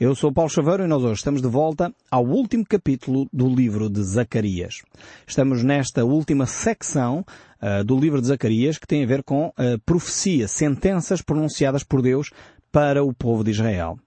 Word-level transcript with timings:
Eu 0.00 0.14
sou 0.14 0.32
Paulo 0.32 0.48
Chaveiro 0.48 0.82
e 0.82 0.86
nós 0.86 1.04
hoje 1.04 1.16
estamos 1.18 1.42
de 1.42 1.46
volta 1.46 1.92
ao 2.10 2.24
último 2.24 2.64
capítulo 2.64 3.28
do 3.30 3.46
livro 3.46 3.90
de 3.90 4.02
Zacarias. 4.02 4.76
Estamos 5.26 5.62
nesta 5.62 6.06
última 6.06 6.46
secção 6.46 7.22
uh, 7.60 7.84
do 7.84 8.00
livro 8.00 8.18
de 8.18 8.28
Zacarias 8.28 8.78
que 8.78 8.86
tem 8.86 9.04
a 9.04 9.06
ver 9.06 9.22
com 9.22 9.52
a 9.58 9.78
profecia, 9.84 10.48
sentenças 10.48 11.20
pronunciadas 11.20 11.84
por 11.84 12.00
Deus 12.00 12.30
para 12.72 13.04
o 13.04 13.12
povo 13.12 13.44
de 13.44 13.50
Israel. 13.50 13.98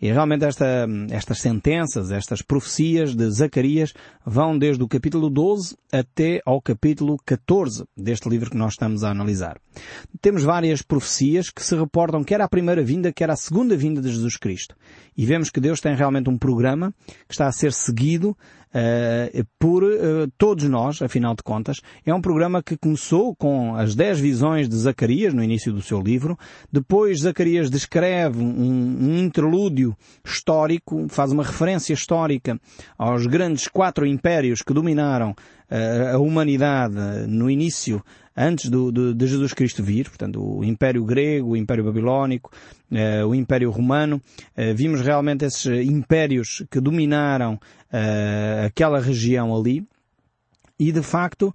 E 0.00 0.10
realmente 0.10 0.46
esta, 0.46 0.86
estas 1.10 1.40
sentenças, 1.40 2.10
estas 2.10 2.40
profecias 2.40 3.14
de 3.14 3.30
Zacarias 3.30 3.92
vão 4.24 4.56
desde 4.56 4.82
o 4.82 4.88
capítulo 4.88 5.28
12 5.28 5.76
até 5.92 6.40
ao 6.46 6.62
capítulo 6.62 7.18
14 7.26 7.84
deste 7.94 8.26
livro 8.26 8.50
que 8.50 8.56
nós 8.56 8.72
estamos 8.72 9.04
a 9.04 9.10
analisar. 9.10 9.60
Temos 10.20 10.42
várias 10.42 10.82
profecias 10.82 11.50
que 11.50 11.62
se 11.62 11.74
reportam 11.74 12.24
quer 12.24 12.40
à 12.40 12.48
primeira 12.48 12.82
vinda, 12.82 13.12
quer 13.12 13.30
à 13.30 13.36
segunda 13.36 13.76
vinda 13.76 14.00
de 14.00 14.10
Jesus 14.10 14.36
Cristo. 14.36 14.74
E 15.16 15.26
vemos 15.26 15.50
que 15.50 15.60
Deus 15.60 15.80
tem 15.80 15.94
realmente 15.94 16.30
um 16.30 16.38
programa 16.38 16.94
que 17.28 17.34
está 17.34 17.46
a 17.46 17.52
ser 17.52 17.72
seguido 17.72 18.36
uh, 18.72 19.46
por 19.58 19.84
uh, 19.84 20.30
todos 20.38 20.64
nós, 20.64 21.02
afinal 21.02 21.34
de 21.34 21.42
contas. 21.42 21.80
É 22.04 22.14
um 22.14 22.20
programa 22.20 22.62
que 22.62 22.76
começou 22.76 23.34
com 23.36 23.74
as 23.76 23.94
dez 23.94 24.18
visões 24.18 24.68
de 24.68 24.76
Zacarias 24.76 25.34
no 25.34 25.42
início 25.42 25.72
do 25.72 25.82
seu 25.82 26.00
livro. 26.00 26.38
Depois 26.70 27.20
Zacarias 27.20 27.70
descreve 27.70 28.42
um, 28.42 28.96
um 29.00 29.18
interlúdio 29.18 29.96
histórico, 30.24 31.06
faz 31.08 31.32
uma 31.32 31.42
referência 31.42 31.92
histórica 31.92 32.58
aos 32.96 33.26
grandes 33.26 33.68
quatro 33.68 34.06
impérios 34.06 34.62
que 34.62 34.72
dominaram 34.72 35.30
uh, 35.30 36.14
a 36.14 36.18
humanidade 36.18 36.96
no 37.28 37.50
início 37.50 38.02
antes 38.36 38.70
do, 38.70 38.90
de, 38.90 39.14
de, 39.14 39.26
Jesus 39.26 39.52
Cristo 39.52 39.82
vir, 39.82 40.08
portanto, 40.08 40.42
o 40.42 40.64
Império 40.64 41.04
Grego, 41.04 41.50
o 41.50 41.56
Império 41.56 41.84
Babilónico, 41.84 42.50
uh, 42.90 43.26
o 43.26 43.34
Império 43.34 43.70
Romano. 43.70 44.20
Uh, 44.56 44.74
vimos 44.74 45.00
realmente 45.00 45.44
esses 45.44 45.66
impérios 45.86 46.64
que 46.70 46.80
dominaram 46.80 47.54
uh, 47.54 48.66
aquela 48.66 49.00
região 49.00 49.54
ali. 49.54 49.86
E 50.78 50.90
de 50.90 51.02
facto, 51.02 51.54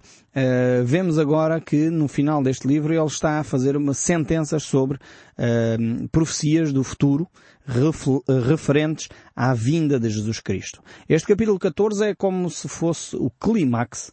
vemos 0.86 1.18
agora 1.18 1.60
que 1.60 1.90
no 1.90 2.08
final 2.08 2.42
deste 2.42 2.66
livro 2.66 2.94
ele 2.94 3.04
está 3.04 3.40
a 3.40 3.44
fazer 3.44 3.76
uma 3.76 3.92
sentenças 3.92 4.62
sobre 4.62 4.98
profecias 6.10 6.72
do 6.72 6.82
futuro 6.82 7.28
referentes 8.48 9.10
à 9.36 9.52
vinda 9.52 10.00
de 10.00 10.08
Jesus 10.08 10.40
Cristo. 10.40 10.82
Este 11.06 11.28
capítulo 11.28 11.58
14 11.58 12.04
é 12.06 12.14
como 12.14 12.48
se 12.48 12.68
fosse 12.68 13.16
o 13.16 13.28
clímax 13.28 14.12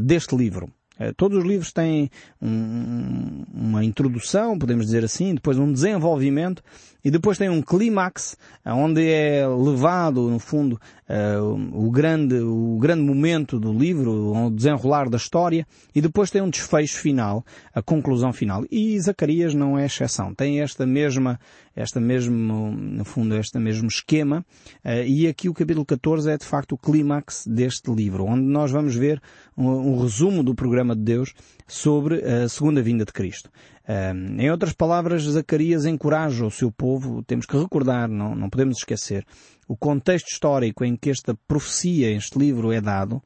deste 0.00 0.34
livro. 0.34 0.72
Eh, 0.98 1.12
todos 1.12 1.38
os 1.38 1.44
livros 1.44 1.72
têm 1.72 2.10
um, 2.40 3.44
uma 3.52 3.84
introdução, 3.84 4.58
podemos 4.58 4.86
dizer 4.86 5.04
assim, 5.04 5.34
depois 5.34 5.58
um 5.58 5.72
desenvolvimento 5.72 6.62
e 7.04 7.10
depois 7.10 7.36
tem 7.36 7.50
um 7.50 7.60
clímax, 7.60 8.36
onde 8.64 9.06
é 9.06 9.46
levado, 9.46 10.30
no 10.30 10.38
fundo, 10.38 10.80
uh, 11.06 11.86
o, 11.86 11.90
grande, 11.90 12.36
o 12.36 12.78
grande 12.80 13.02
momento 13.02 13.60
do 13.60 13.74
livro, 13.74 14.32
o 14.34 14.50
desenrolar 14.50 15.10
da 15.10 15.18
história, 15.18 15.66
e 15.94 16.00
depois 16.00 16.30
tem 16.30 16.40
um 16.40 16.48
desfecho 16.48 16.98
final, 16.98 17.44
a 17.74 17.82
conclusão 17.82 18.32
final. 18.32 18.64
E 18.70 18.98
Zacarias 18.98 19.52
não 19.52 19.78
é 19.78 19.84
exceção. 19.84 20.34
Tem 20.34 20.62
esta 20.62 20.86
mesma, 20.86 21.38
esta 21.74 22.00
mesmo, 22.00 22.70
no 22.70 23.04
fundo, 23.04 23.36
este 23.36 23.58
mesmo 23.58 23.88
esquema, 23.88 24.44
uh, 24.84 25.06
e 25.06 25.26
aqui 25.26 25.48
o 25.48 25.54
capítulo 25.54 25.84
14 25.84 26.30
é 26.30 26.38
de 26.38 26.44
facto 26.44 26.72
o 26.72 26.78
clímax 26.78 27.44
deste 27.46 27.90
livro, 27.92 28.24
onde 28.24 28.42
nós 28.42 28.70
vamos 28.70 28.94
ver 28.94 29.20
um, 29.56 29.68
um 29.68 30.00
resumo 30.00 30.42
do 30.42 30.54
programa 30.54 30.94
de 30.94 31.02
Deus 31.02 31.34
sobre 31.66 32.24
a 32.24 32.48
segunda 32.48 32.82
vinda 32.82 33.04
de 33.04 33.12
Cristo. 33.12 33.50
Em 34.38 34.50
outras 34.50 34.72
palavras, 34.72 35.24
Zacarias 35.24 35.84
encoraja 35.84 36.46
o 36.46 36.50
seu 36.50 36.72
povo, 36.72 37.22
temos 37.22 37.44
que 37.44 37.54
recordar, 37.54 38.08
não, 38.08 38.34
não 38.34 38.48
podemos 38.48 38.78
esquecer, 38.78 39.26
o 39.68 39.76
contexto 39.76 40.30
histórico 40.30 40.84
em 40.84 40.96
que 40.96 41.10
esta 41.10 41.34
profecia, 41.46 42.10
este 42.10 42.38
livro 42.38 42.72
é 42.72 42.80
dado. 42.80 43.16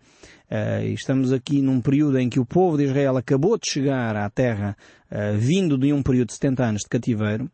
Uh, 0.51 0.83
estamos 0.95 1.33
aqui 1.33 1.61
num 1.61 1.81
período 1.81 2.19
em 2.19 2.29
que 2.29 2.41
o 2.41 2.47
povo 2.47 2.77
de 2.79 2.85
Israel 2.85 3.17
acabou 3.19 3.59
de 3.59 3.71
chegar 3.71 4.17
à 4.17 4.29
terra, 4.31 4.77
uh, 5.11 5.37
vindo 5.37 5.77
de 5.77 5.93
um 5.93 6.03
período 6.03 6.29
de 6.29 6.35
70 6.35 6.65
anos 6.65 6.83
de 6.83 6.89
cativeiro, 6.89 7.51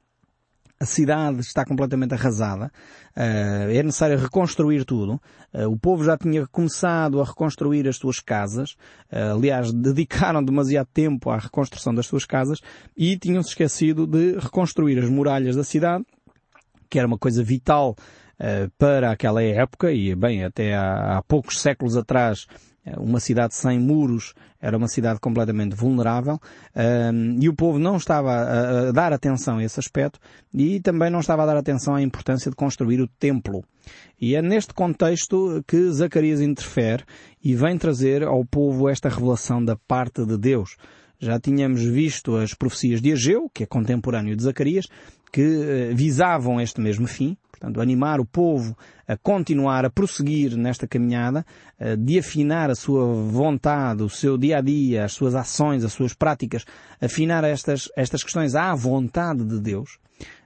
a 0.78 0.84
cidade 0.84 1.40
está 1.40 1.64
completamente 1.64 2.14
arrasada, 2.14 2.66
uh, 3.16 3.70
é 3.70 3.82
necessário 3.82 4.18
reconstruir 4.18 4.84
tudo. 4.84 5.20
Uh, 5.52 5.68
o 5.68 5.78
povo 5.78 6.04
já 6.04 6.16
tinha 6.16 6.46
começado 6.46 7.20
a 7.20 7.24
reconstruir 7.24 7.88
as 7.88 7.96
suas 7.96 8.18
casas, 8.18 8.72
uh, 9.12 9.36
aliás, 9.36 9.72
dedicaram 9.72 10.44
demasiado 10.44 10.88
tempo 10.92 11.30
à 11.30 11.38
reconstrução 11.38 11.94
das 11.94 12.06
suas 12.06 12.24
casas 12.24 12.60
e 12.96 13.16
tinham-se 13.16 13.50
esquecido 13.50 14.06
de 14.06 14.38
reconstruir 14.38 14.98
as 14.98 15.08
muralhas 15.08 15.56
da 15.56 15.64
cidade, 15.64 16.04
que 16.90 16.98
era 16.98 17.08
uma 17.08 17.18
coisa 17.18 17.42
vital 17.42 17.96
para 18.76 19.12
aquela 19.12 19.40
época 19.42 19.92
e, 19.92 20.12
bem, 20.14 20.44
até 20.44 20.74
há, 20.74 21.18
há 21.18 21.22
poucos 21.22 21.60
séculos 21.60 21.96
atrás 21.96 22.46
uma 22.98 23.18
cidade 23.20 23.54
sem 23.54 23.78
muros 23.78 24.34
era 24.60 24.76
uma 24.76 24.88
cidade 24.88 25.20
completamente 25.20 25.74
vulnerável 25.74 26.38
um, 26.74 27.38
e 27.40 27.48
o 27.48 27.54
povo 27.54 27.78
não 27.78 27.96
estava 27.96 28.32
a, 28.32 28.92
dar 28.92 29.12
atenção 29.12 29.58
a 29.58 29.64
esse 29.64 29.80
aspecto 29.80 30.18
e 30.52 30.80
também 30.80 31.10
não 31.10 31.20
estava 31.20 31.42
a 31.42 31.46
dar 31.46 31.56
atenção 31.56 31.94
à 31.94 32.02
importância 32.02 32.50
de 32.50 32.56
construir 32.56 33.00
o 33.00 33.08
templo. 33.08 33.64
E 34.20 34.34
é 34.34 34.42
neste 34.42 34.72
contexto 34.72 35.62
que 35.66 35.90
Zacarias 35.90 36.40
interfere 36.40 37.04
e 37.42 37.54
vem 37.54 37.76
trazer 37.76 38.22
ao 38.22 38.44
povo 38.44 38.88
esta 38.88 39.08
revelação 39.08 39.64
da 39.64 39.76
parte 39.76 40.24
de 40.24 40.38
Deus. 40.38 40.76
Já 41.18 41.38
tínhamos 41.38 41.82
visto 41.82 42.36
as 42.36 42.54
profecias 42.54 43.00
de 43.00 43.12
Ageu, 43.12 43.50
que 43.52 43.62
é 43.62 43.66
contemporâneo 43.66 44.36
de 44.36 44.42
Zacarias, 44.42 44.86
que 45.32 45.42
uh, 45.42 45.96
visavam 45.96 46.60
este 46.60 46.80
mesmo 46.80 47.06
fim, 47.06 47.36
Portanto, 47.64 47.80
animar 47.80 48.20
o 48.20 48.26
povo 48.26 48.76
a 49.08 49.16
continuar 49.16 49.86
a 49.86 49.90
prosseguir 49.90 50.54
nesta 50.54 50.86
caminhada, 50.86 51.46
de 51.98 52.18
afinar 52.18 52.70
a 52.70 52.74
sua 52.74 53.06
vontade, 53.06 54.02
o 54.02 54.08
seu 54.08 54.36
dia 54.36 54.58
a 54.58 54.60
dia, 54.60 55.04
as 55.04 55.12
suas 55.12 55.34
ações, 55.34 55.82
as 55.82 55.92
suas 55.92 56.12
práticas, 56.12 56.64
afinar 57.00 57.42
estas, 57.42 57.88
estas 57.96 58.22
questões 58.22 58.54
à 58.54 58.74
vontade 58.74 59.44
de 59.44 59.58
Deus, 59.60 59.98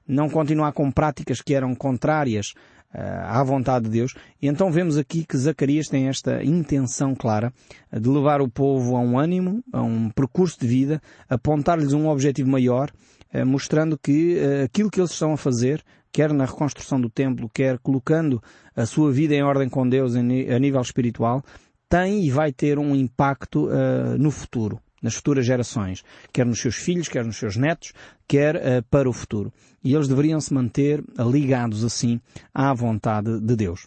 não 0.07 0.29
continuar 0.29 0.73
com 0.73 0.93
práticas 0.93 1.43
que 1.43 1.55
eram 1.55 1.75
contrárias 1.75 2.55
à 2.93 3.43
vontade 3.43 3.87
de 3.87 3.91
Deus. 3.91 4.15
E 4.41 4.47
então 4.47 4.71
vemos 4.71 4.97
aqui 4.97 5.25
que 5.25 5.37
Zacarias 5.37 5.89
tem 5.89 6.09
esta 6.09 6.43
intenção 6.45 7.17
clara 7.17 7.53
de 7.93 8.09
levar 8.09 8.41
o 8.41 8.49
povo 8.49 8.97
a 8.97 9.01
um 9.01 9.19
ânimo, 9.19 9.63
a 9.73 9.83
um 9.83 10.09
percurso 10.09 10.59
de 10.61 10.69
vida, 10.69 11.03
apontar-lhes 11.29 11.93
um 11.93 12.09
objetivo 12.09 12.49
maior, 12.49 12.91
eh, 13.33 13.45
mostrando 13.45 13.99
que 13.99 14.39
eh, 14.39 14.63
aquilo 14.65 14.91
que 14.91 15.01
eles 15.01 15.11
estão 15.11 15.33
a 15.33 15.37
fazer 15.37 15.85
quer 16.13 16.33
na 16.33 16.45
reconstrução 16.45 17.01
do 17.01 17.09
templo, 17.09 17.49
quer 17.49 17.79
colocando 17.79 18.43
a 18.75 18.87
sua 18.87 19.13
vida 19.13 19.35
em 19.35 19.43
ordem 19.43 19.69
com 19.69 19.89
Deus 19.89 20.15
a 20.15 20.23
nível 20.23 20.81
espiritual, 20.81 21.43
tem 21.89 22.25
e 22.25 22.31
vai 22.31 22.53
ter 22.53 22.79
um 22.79 22.95
impacto 22.95 23.67
uh, 23.67 24.19
no 24.19 24.31
futuro, 24.31 24.79
nas 25.03 25.15
futuras 25.15 25.47
gerações, 25.47 26.05
quer 26.33 26.45
nos 26.45 26.61
seus 26.61 26.77
filhos, 26.77 27.09
quer 27.09 27.25
nos 27.25 27.37
seus 27.37 27.57
netos, 27.57 27.93
quer 28.27 28.57
uh, 28.57 28.83
para 28.91 29.09
o 29.09 29.13
futuro. 29.13 29.53
E 29.83 29.95
eles 29.95 30.09
deveriam 30.09 30.41
se 30.41 30.53
manter 30.53 31.03
ligados 31.19 31.85
assim 31.85 32.21
à 32.53 32.75
vontade 32.75 33.41
de 33.41 33.57
Deus. 33.57 33.87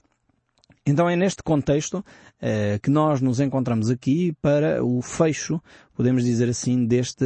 Então 0.84 1.08
é 1.08 1.16
neste 1.16 1.44
contexto 1.44 2.00
uh, 2.00 2.80
que 2.82 2.90
nós 2.90 3.22
nos 3.22 3.40
encontramos 3.40 3.92
aqui 3.92 4.34
para 4.42 4.84
o 4.84 5.00
fecho, 5.02 5.62
podemos 5.96 6.24
dizer 6.24 6.50
assim, 6.50 6.86
deste 6.86 7.26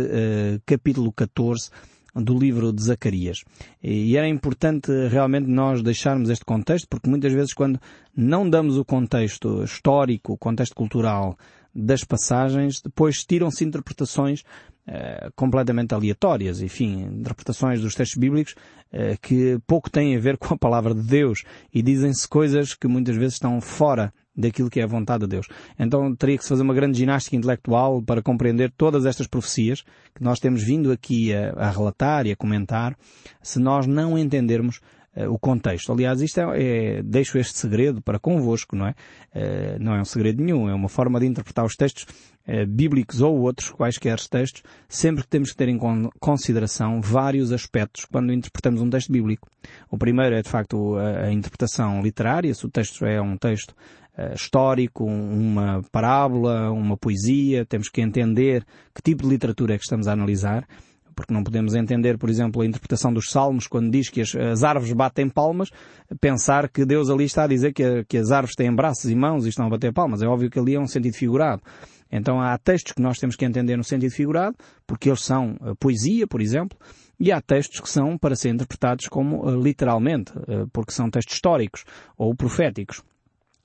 capítulo 0.66 1.12
14 1.14 1.70
do 2.16 2.38
livro 2.38 2.72
de 2.72 2.82
Zacarias. 2.82 3.44
E 3.84 4.16
era 4.16 4.28
importante 4.28 4.92
realmente 5.10 5.48
nós 5.48 5.82
deixarmos 5.82 6.30
este 6.30 6.46
contexto, 6.46 6.88
porque 6.88 7.10
muitas 7.10 7.34
vezes 7.34 7.54
quando 7.54 7.80
não 8.16 8.50
damos 8.50 8.78
o 8.78 8.86
contexto 8.86 9.64
histórico, 9.64 10.34
o 10.34 10.38
contexto 10.38 10.76
cultural 10.76 11.38
das 11.76 12.04
passagens, 12.04 12.82
depois 12.82 13.26
tiram-se 13.26 13.66
interpretações 13.66 14.42
uh, 14.88 15.32
completamente 15.36 15.94
aleatórias, 15.94 16.62
enfim, 16.62 17.04
interpretações 17.04 17.82
dos 17.82 17.96
textos 17.96 18.18
bíblicos 18.18 18.54
uh, 18.94 19.20
que 19.22 19.60
pouco 19.68 19.90
têm 19.90 20.16
a 20.16 20.20
ver 20.20 20.38
com 20.40 20.54
a 20.54 20.58
palavra 20.58 20.96
de 20.96 21.04
Deus 21.04 21.44
e 21.74 21.82
dizem-se 21.82 22.28
coisas 22.28 22.74
que 22.74 22.88
muitas 22.88 23.16
vezes 23.16 23.34
estão 23.34 23.60
fora 23.60 24.14
daquilo 24.38 24.70
que 24.70 24.80
é 24.80 24.84
a 24.84 24.88
vontade 24.88 25.22
de 25.22 25.30
Deus. 25.30 25.48
Então 25.80 26.14
teria 26.16 26.38
que 26.38 26.44
se 26.44 26.50
fazer 26.50 26.64
uma 26.64 26.74
grande 26.74 26.98
ginástica 26.98 27.36
intelectual 27.36 28.02
para 28.02 28.22
compreender 28.22 28.72
todas 28.76 29.06
estas 29.06 29.28
profecias 29.28 29.82
que 30.14 30.22
nós 30.22 30.40
temos 30.40 30.62
vindo 30.62 30.92
aqui 30.92 31.34
a, 31.34 31.52
a 31.52 31.70
relatar 31.72 32.28
e 32.28 32.32
a 32.32 32.36
comentar, 32.36 32.98
se 33.42 33.60
nós 33.60 33.88
não 33.88 34.18
entendermos 34.18 34.82
o 35.30 35.40
contexto. 35.40 35.92
Aliás, 35.92 36.22
isto 36.22 36.40
é, 36.40 36.98
é, 36.98 37.04
deixo 37.04 37.38
este 37.38 37.58
segredo 37.58 38.02
para 38.02 38.20
convosco, 38.20 38.76
não 38.76 38.88
é? 38.88 38.96
Uh, 39.34 39.80
não 39.80 39.96
é 39.96 40.02
um 40.02 40.06
segredo 40.06 40.44
nenhum, 40.44 40.70
é 40.70 40.74
uma 40.74 40.90
forma 40.90 41.20
de 41.20 41.26
interpretar 41.26 41.66
os 41.66 41.76
textos 41.76 42.04
uh, 42.48 42.66
bíblicos 42.68 43.22
ou 43.22 43.40
outros, 43.40 43.70
quaisquer 43.70 44.20
textos, 44.20 44.62
sempre 44.90 45.24
que 45.24 45.30
temos 45.30 45.52
que 45.52 45.58
ter 45.58 45.70
em 45.70 45.80
consideração 46.20 47.00
vários 47.02 47.52
aspectos 47.52 48.06
quando 48.06 48.34
interpretamos 48.34 48.82
um 48.82 48.90
texto 48.90 49.12
bíblico. 49.12 49.48
O 49.90 49.98
primeiro 49.98 50.36
é, 50.36 50.42
de 50.42 50.50
facto, 50.50 50.96
a, 50.98 51.28
a 51.28 51.32
interpretação 51.32 52.02
literária, 52.02 52.54
se 52.54 52.66
o 52.66 52.70
texto 52.70 53.06
é 53.06 53.22
um 53.22 53.38
texto 53.38 53.72
uh, 54.18 54.34
histórico, 54.36 55.06
uma 55.06 55.82
parábola, 55.92 56.72
uma 56.72 56.98
poesia, 56.98 57.66
temos 57.66 57.88
que 57.88 58.02
entender 58.02 58.66
que 58.94 59.02
tipo 59.02 59.24
de 59.24 59.30
literatura 59.30 59.76
é 59.76 59.78
que 59.78 59.84
estamos 59.84 60.08
a 60.08 60.14
analisar. 60.14 60.68
Porque 61.16 61.34
não 61.34 61.44
podemos 61.44 61.74
entender, 61.74 62.18
por 62.18 62.30
exemplo, 62.30 62.62
a 62.62 62.66
interpretação 62.66 63.14
dos 63.14 63.32
Salmos 63.32 63.68
quando 63.68 63.90
diz 63.90 64.10
que 64.10 64.22
as, 64.22 64.36
as 64.36 64.64
árvores 64.64 64.94
batem 64.94 65.30
palmas, 65.30 65.70
pensar 66.20 66.70
que 66.70 66.86
Deus 66.86 67.10
ali 67.10 67.24
está 67.24 67.44
a 67.44 67.48
dizer 67.48 67.74
que, 67.74 68.04
que 68.06 68.18
as 68.18 68.32
árvores 68.32 68.56
têm 68.56 68.74
braços 68.74 69.10
e 69.10 69.16
mãos 69.16 69.46
e 69.46 69.50
estão 69.50 69.66
a 69.66 69.70
bater 69.70 69.94
palmas. 69.94 70.22
É 70.22 70.28
óbvio 70.28 70.50
que 70.50 70.60
ali 70.60 70.76
é 70.76 70.80
um 70.80 70.88
sentido 70.88 71.16
figurado. 71.16 71.62
Então 72.12 72.40
há 72.40 72.58
textos 72.58 72.94
que 72.94 73.02
nós 73.02 73.18
temos 73.18 73.36
que 73.36 73.46
entender 73.46 73.76
no 73.76 73.84
sentido 73.84 74.12
figurado, 74.12 74.56
porque 74.86 75.10
eles 75.10 75.24
são 75.24 75.56
uh, 75.62 75.76
poesia, 75.76 76.28
por 76.28 76.42
exemplo, 76.42 76.78
e 77.20 77.32
há 77.32 77.42
textos 77.42 77.80
que 77.80 77.90
são 77.90 78.18
para 78.18 78.36
ser 78.36 78.50
interpretados 78.50 79.08
como 79.08 79.46
uh, 79.46 79.62
literalmente, 79.62 80.32
uh, 80.38 80.68
porque 80.72 80.92
são 80.92 81.10
textos 81.10 81.36
históricos 81.36 81.84
ou 82.18 82.36
proféticos. 82.36 83.02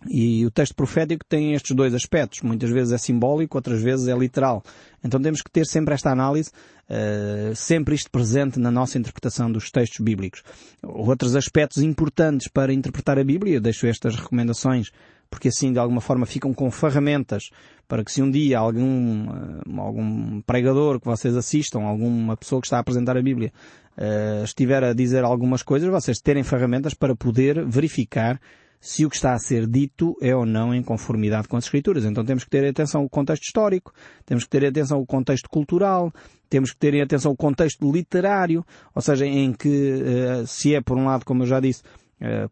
E 0.08 0.46
o 0.46 0.50
texto 0.50 0.74
profético 0.74 1.24
tem 1.28 1.52
estes 1.52 1.76
dois 1.76 1.92
aspectos. 1.92 2.40
Muitas 2.40 2.70
vezes 2.70 2.92
é 2.92 2.98
simbólico, 2.98 3.58
outras 3.58 3.82
vezes 3.82 4.08
é 4.08 4.16
literal. 4.16 4.62
Então 5.04 5.20
temos 5.20 5.42
que 5.42 5.50
ter 5.50 5.66
sempre 5.66 5.92
esta 5.92 6.10
análise, 6.10 6.50
uh, 6.88 7.54
sempre 7.54 7.94
isto 7.94 8.10
presente 8.10 8.58
na 8.58 8.70
nossa 8.70 8.98
interpretação 8.98 9.52
dos 9.52 9.70
textos 9.70 10.00
bíblicos. 10.02 10.42
Outros 10.82 11.36
aspectos 11.36 11.82
importantes 11.82 12.48
para 12.48 12.72
interpretar 12.72 13.18
a 13.18 13.24
Bíblia, 13.24 13.56
eu 13.56 13.60
deixo 13.60 13.86
estas 13.86 14.16
recomendações, 14.16 14.90
porque 15.28 15.48
assim 15.48 15.70
de 15.70 15.78
alguma 15.78 16.00
forma 16.00 16.24
ficam 16.24 16.54
com 16.54 16.70
ferramentas 16.70 17.50
para 17.86 18.02
que 18.02 18.10
se 18.10 18.22
um 18.22 18.30
dia 18.30 18.58
algum, 18.58 19.28
uh, 19.28 19.80
algum 19.80 20.40
pregador 20.42 20.98
que 20.98 21.06
vocês 21.06 21.36
assistam, 21.36 21.82
alguma 21.82 22.38
pessoa 22.38 22.62
que 22.62 22.68
está 22.68 22.78
a 22.78 22.80
apresentar 22.80 23.18
a 23.18 23.22
Bíblia, 23.22 23.52
uh, 23.98 24.44
estiver 24.44 24.82
a 24.82 24.94
dizer 24.94 25.24
algumas 25.24 25.62
coisas, 25.62 25.90
vocês 25.90 26.20
terem 26.20 26.42
ferramentas 26.42 26.94
para 26.94 27.14
poder 27.14 27.66
verificar 27.66 28.40
se 28.80 29.04
o 29.04 29.10
que 29.10 29.16
está 29.16 29.34
a 29.34 29.38
ser 29.38 29.66
dito 29.66 30.16
é 30.22 30.34
ou 30.34 30.46
não 30.46 30.74
em 30.74 30.82
conformidade 30.82 31.46
com 31.46 31.56
as 31.56 31.64
Escrituras. 31.64 32.04
Então 32.04 32.24
temos 32.24 32.44
que 32.44 32.50
ter 32.50 32.66
atenção 32.66 33.02
ao 33.02 33.08
contexto 33.08 33.44
histórico, 33.44 33.92
temos 34.24 34.44
que 34.44 34.50
ter 34.50 34.64
atenção 34.64 34.98
ao 34.98 35.06
contexto 35.06 35.48
cultural, 35.50 36.10
temos 36.48 36.72
que 36.72 36.78
ter 36.78 37.00
atenção 37.00 37.32
ao 37.32 37.36
contexto 37.36 37.92
literário, 37.92 38.64
ou 38.94 39.02
seja, 39.02 39.26
em 39.26 39.52
que 39.52 40.02
eh, 40.02 40.44
se 40.46 40.74
é 40.74 40.80
por 40.80 40.96
um 40.96 41.04
lado, 41.04 41.24
como 41.24 41.42
eu 41.42 41.46
já 41.46 41.60
disse, 41.60 41.82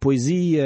poesia, 0.01 0.65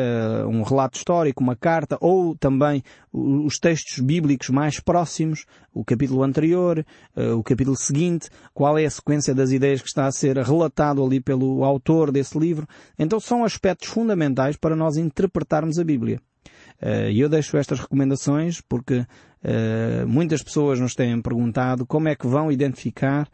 um 0.49 0.63
relato 0.63 0.97
histórico, 0.97 1.43
uma 1.43 1.57
carta, 1.57 1.99
ou 2.01 2.37
também 2.37 2.83
os 3.13 3.59
textos 3.59 3.99
bíblicos 3.99 4.49
mais 4.49 4.81
próximos, 4.81 5.45
o 5.75 5.85
capítulo 5.85 6.23
anterior, 6.23 6.85
uh, 7.17 7.37
o 7.37 7.43
capítulo 7.43 7.77
seguinte, 7.77 8.29
qual 8.55 8.79
é 8.79 8.85
a 8.85 8.91
sequência 8.91 9.35
das 9.35 9.51
ideias 9.51 9.83
que 9.83 9.89
está 9.89 10.07
a 10.07 10.13
ser 10.13 10.37
relatado 10.39 11.05
ali 11.05 11.21
pelo 11.21 11.65
autor 11.65 12.11
desse 12.11 12.39
livro. 12.39 12.67
Então 12.99 13.21
são 13.21 13.45
aspectos 13.45 13.89
fundamentais 13.89 14.57
para 14.57 14.77
nós 14.77 14.97
interpretarmos 14.97 15.79
a 15.79 15.85
Bíblia. 15.85 16.21
Eh, 16.81 17.13
e 17.13 17.21
eu 17.21 17.29
deixo 17.29 17.57
estas 17.57 17.81
recomendações 17.81 18.61
porque 18.61 19.07
muitas 20.07 20.41
pessoas 20.41 20.79
nos 20.79 20.95
têm 20.95 21.21
perguntado 21.21 21.85
como 21.85 22.07
é 22.07 22.15
que 22.15 22.29
vão 22.29 22.53
identificar 22.53 23.29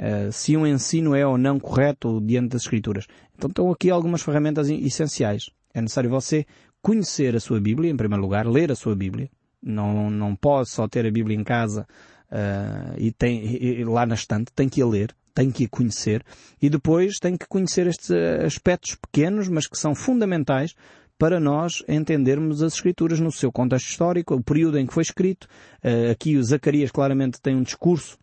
uh, 0.00 0.32
se 0.32 0.56
um 0.56 0.66
ensino 0.66 1.14
é 1.14 1.26
ou 1.26 1.36
não 1.36 1.60
correto 1.60 2.20
diante 2.20 2.50
das 2.50 2.62
Escrituras. 2.62 3.06
Então 3.36 3.48
estão 3.48 3.70
aqui 3.70 3.90
algumas 3.90 4.22
ferramentas 4.22 4.68
essenciais. 4.68 5.50
É 5.74 5.80
necessário 5.80 6.10
você 6.10 6.46
conhecer 6.82 7.36
a 7.36 7.40
sua 7.40 7.60
Bíblia, 7.60 7.90
em 7.90 7.96
primeiro 7.96 8.22
lugar, 8.22 8.46
ler 8.46 8.72
a 8.72 8.76
sua 8.76 8.96
Bíblia. 8.96 9.30
Não, 9.62 10.10
não 10.10 10.34
pode 10.34 10.70
só 10.70 10.88
ter 10.88 11.06
a 11.06 11.10
Bíblia 11.10 11.36
em 11.36 11.44
casa 11.44 11.86
uh, 12.32 12.94
e, 12.96 13.12
tem, 13.12 13.44
e, 13.44 13.84
lá 13.84 14.06
na 14.06 14.14
estante, 14.14 14.50
tem 14.54 14.68
que 14.68 14.80
a 14.80 14.86
ler, 14.86 15.14
tem 15.34 15.50
que 15.50 15.68
conhecer 15.68 16.24
e 16.60 16.70
depois 16.70 17.18
tem 17.18 17.36
que 17.36 17.46
conhecer 17.46 17.86
estes 17.86 18.10
aspectos 18.10 18.94
pequenos, 18.94 19.48
mas 19.48 19.66
que 19.66 19.78
são 19.78 19.94
fundamentais 19.94 20.74
para 21.18 21.38
nós 21.38 21.84
entendermos 21.86 22.62
as 22.62 22.72
Escrituras 22.72 23.20
no 23.20 23.30
seu 23.30 23.52
contexto 23.52 23.90
histórico, 23.90 24.34
o 24.34 24.42
período 24.42 24.78
em 24.78 24.86
que 24.86 24.94
foi 24.94 25.02
escrito. 25.02 25.46
Aqui 26.10 26.38
o 26.38 26.42
Zacarias 26.42 26.90
claramente 26.90 27.38
tem 27.42 27.54
um 27.54 27.62
discurso 27.62 28.16
eh, 28.16 28.19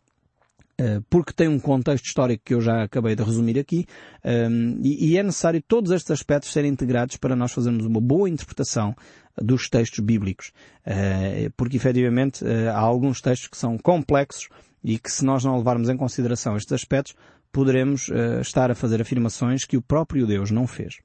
porque 1.10 1.34
tem 1.34 1.48
um 1.48 1.60
contexto 1.60 2.06
histórico 2.06 2.44
que 2.46 2.54
eu 2.54 2.62
já 2.62 2.84
acabei 2.84 3.16
de 3.16 3.24
resumir 3.24 3.58
aqui, 3.58 3.86
ehm, 4.24 4.80
e 4.84 5.18
é 5.18 5.24
necessário 5.24 5.62
todos 5.68 5.92
estes 5.92 6.12
aspectos 6.12 6.52
serem 6.52 6.72
integrados 6.72 7.18
para 7.18 7.36
nós 7.36 7.52
fazermos 7.52 7.86
uma 7.86 8.00
boa 8.00 8.30
interpretação 8.30 8.96
dos 9.42 9.70
textos 9.70 10.00
bíblicos, 10.00 10.52
eh, 10.86 11.50
porque 11.58 11.78
efetivamente 11.78 12.46
eh, 12.46 12.70
há 12.70 12.80
alguns 12.80 13.22
textos 13.22 13.48
que 13.48 13.58
são 13.58 13.78
complexos 13.78 14.50
e 14.84 14.98
que 14.98 15.12
se 15.12 15.26
nós 15.26 15.44
não 15.44 15.58
levarmos 15.58 15.90
em 15.90 15.98
consideração 15.98 16.56
estes 16.56 16.74
aspectos, 16.74 17.16
poderemos 17.52 18.08
uh, 18.10 18.40
estar 18.42 18.70
a 18.70 18.76
fazer 18.76 19.02
afirmações 19.02 19.66
que 19.66 19.78
o 19.78 19.82
próprio 19.82 20.28
Deus 20.28 20.52
não 20.52 20.68
fez. 20.68 20.98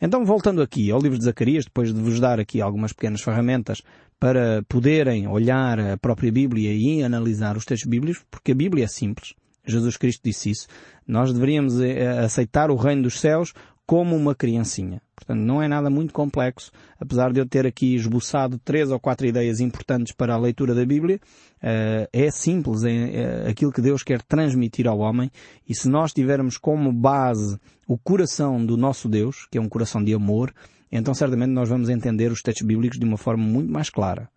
Então, 0.00 0.24
voltando 0.24 0.60
aqui 0.60 0.90
ao 0.90 1.00
livro 1.00 1.18
de 1.18 1.24
Zacarias, 1.24 1.64
depois 1.64 1.94
de 1.94 2.00
vos 2.00 2.18
dar 2.18 2.40
aqui 2.40 2.60
algumas 2.60 2.92
pequenas 2.92 3.20
ferramentas 3.20 3.82
para 4.20 4.62
poderem 4.68 5.26
olhar 5.26 5.80
a 5.80 5.96
própria 5.96 6.30
Bíblia 6.30 6.74
e 6.74 7.02
analisar 7.02 7.56
os 7.56 7.64
textos 7.64 7.88
bíblicos, 7.88 8.22
porque 8.30 8.52
a 8.52 8.54
Bíblia 8.54 8.84
é 8.84 8.88
simples. 8.88 9.34
Jesus 9.66 9.96
Cristo 9.96 10.20
disse 10.22 10.50
isso. 10.50 10.66
Nós 11.06 11.32
deveríamos 11.32 11.80
eh, 11.80 12.06
aceitar 12.18 12.70
o 12.70 12.76
reino 12.76 13.02
dos 13.02 13.18
céus 13.18 13.54
como 13.86 14.14
uma 14.14 14.34
criancinha. 14.34 15.02
Portanto, 15.16 15.40
não 15.40 15.60
é 15.60 15.66
nada 15.66 15.90
muito 15.90 16.12
complexo, 16.12 16.70
apesar 16.98 17.32
de 17.32 17.40
eu 17.40 17.46
ter 17.46 17.66
aqui 17.66 17.94
esboçado 17.94 18.58
três 18.58 18.90
ou 18.90 19.00
quatro 19.00 19.26
ideias 19.26 19.58
importantes 19.58 20.14
para 20.14 20.34
a 20.34 20.38
leitura 20.38 20.74
da 20.74 20.84
Bíblia. 20.84 21.18
Uh, 21.56 22.06
é 22.12 22.30
simples, 22.30 22.84
é, 22.84 22.90
é, 22.90 23.48
aquilo 23.48 23.72
que 23.72 23.82
Deus 23.82 24.02
quer 24.02 24.22
transmitir 24.22 24.86
ao 24.86 25.00
homem, 25.00 25.28
e 25.68 25.74
se 25.74 25.88
nós 25.88 26.12
tivermos 26.12 26.56
como 26.56 26.92
base 26.92 27.58
o 27.86 27.98
coração 27.98 28.64
do 28.64 28.76
nosso 28.76 29.08
Deus, 29.08 29.48
que 29.50 29.58
é 29.58 29.60
um 29.60 29.68
coração 29.68 30.04
de 30.04 30.14
amor, 30.14 30.54
então 30.90 31.14
certamente 31.14 31.50
nós 31.50 31.68
vamos 31.68 31.88
entender 31.88 32.32
os 32.32 32.42
textos 32.42 32.66
bíblicos 32.66 32.98
de 32.98 33.04
uma 33.04 33.16
forma 33.16 33.44
muito 33.44 33.70
mais 33.70 33.90
clara. 33.90 34.28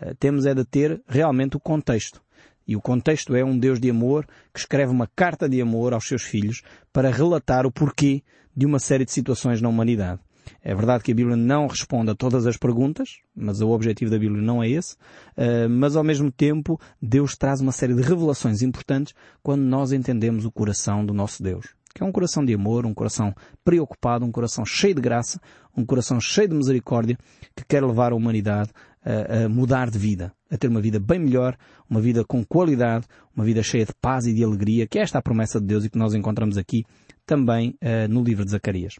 Uh, 0.00 0.14
temos 0.16 0.46
é 0.46 0.54
de 0.54 0.64
ter 0.64 1.02
realmente 1.06 1.56
o 1.56 1.60
contexto. 1.60 2.20
E 2.66 2.74
o 2.74 2.80
contexto 2.80 3.34
é 3.34 3.44
um 3.44 3.56
Deus 3.56 3.78
de 3.78 3.90
amor 3.90 4.26
que 4.52 4.58
escreve 4.58 4.90
uma 4.90 5.08
carta 5.14 5.48
de 5.48 5.60
amor 5.60 5.94
aos 5.94 6.06
seus 6.06 6.22
filhos 6.22 6.62
para 6.92 7.10
relatar 7.10 7.64
o 7.64 7.70
porquê 7.70 8.22
de 8.56 8.66
uma 8.66 8.78
série 8.78 9.04
de 9.04 9.12
situações 9.12 9.60
na 9.60 9.68
humanidade. 9.68 10.20
É 10.62 10.74
verdade 10.74 11.02
que 11.04 11.12
a 11.12 11.14
Bíblia 11.14 11.36
não 11.36 11.66
responde 11.66 12.10
a 12.10 12.14
todas 12.14 12.46
as 12.46 12.56
perguntas, 12.56 13.20
mas 13.34 13.60
o 13.60 13.68
objetivo 13.68 14.10
da 14.10 14.18
Bíblia 14.18 14.42
não 14.42 14.62
é 14.62 14.68
esse. 14.68 14.94
Uh, 15.36 15.68
mas 15.68 15.96
ao 15.96 16.04
mesmo 16.04 16.30
tempo, 16.30 16.80
Deus 17.00 17.36
traz 17.36 17.60
uma 17.60 17.72
série 17.72 17.94
de 17.94 18.02
revelações 18.02 18.62
importantes 18.62 19.14
quando 19.42 19.62
nós 19.62 19.92
entendemos 19.92 20.44
o 20.44 20.50
coração 20.50 21.04
do 21.04 21.14
nosso 21.14 21.42
Deus. 21.42 21.66
Que 21.96 22.02
é 22.02 22.06
um 22.06 22.12
coração 22.12 22.44
de 22.44 22.52
amor, 22.52 22.84
um 22.84 22.92
coração 22.92 23.34
preocupado, 23.64 24.22
um 24.22 24.30
coração 24.30 24.66
cheio 24.66 24.94
de 24.94 25.00
graça, 25.00 25.40
um 25.74 25.82
coração 25.82 26.20
cheio 26.20 26.46
de 26.46 26.54
misericórdia, 26.54 27.16
que 27.56 27.64
quer 27.64 27.82
levar 27.82 28.12
a 28.12 28.14
humanidade 28.14 28.68
a, 29.02 29.44
a 29.44 29.48
mudar 29.48 29.88
de 29.88 29.98
vida, 29.98 30.30
a 30.50 30.58
ter 30.58 30.68
uma 30.68 30.82
vida 30.82 31.00
bem 31.00 31.18
melhor, 31.18 31.56
uma 31.88 31.98
vida 31.98 32.22
com 32.22 32.44
qualidade, 32.44 33.06
uma 33.34 33.46
vida 33.46 33.62
cheia 33.62 33.86
de 33.86 33.94
paz 33.98 34.26
e 34.26 34.34
de 34.34 34.44
alegria, 34.44 34.86
que 34.86 34.98
é 34.98 35.02
esta 35.02 35.20
a 35.20 35.22
promessa 35.22 35.58
de 35.58 35.66
Deus 35.66 35.86
e 35.86 35.88
que 35.88 35.96
nós 35.96 36.12
encontramos 36.12 36.58
aqui 36.58 36.84
também 37.24 37.70
uh, 37.82 38.06
no 38.12 38.22
livro 38.22 38.44
de 38.44 38.50
Zacarias. 38.50 38.96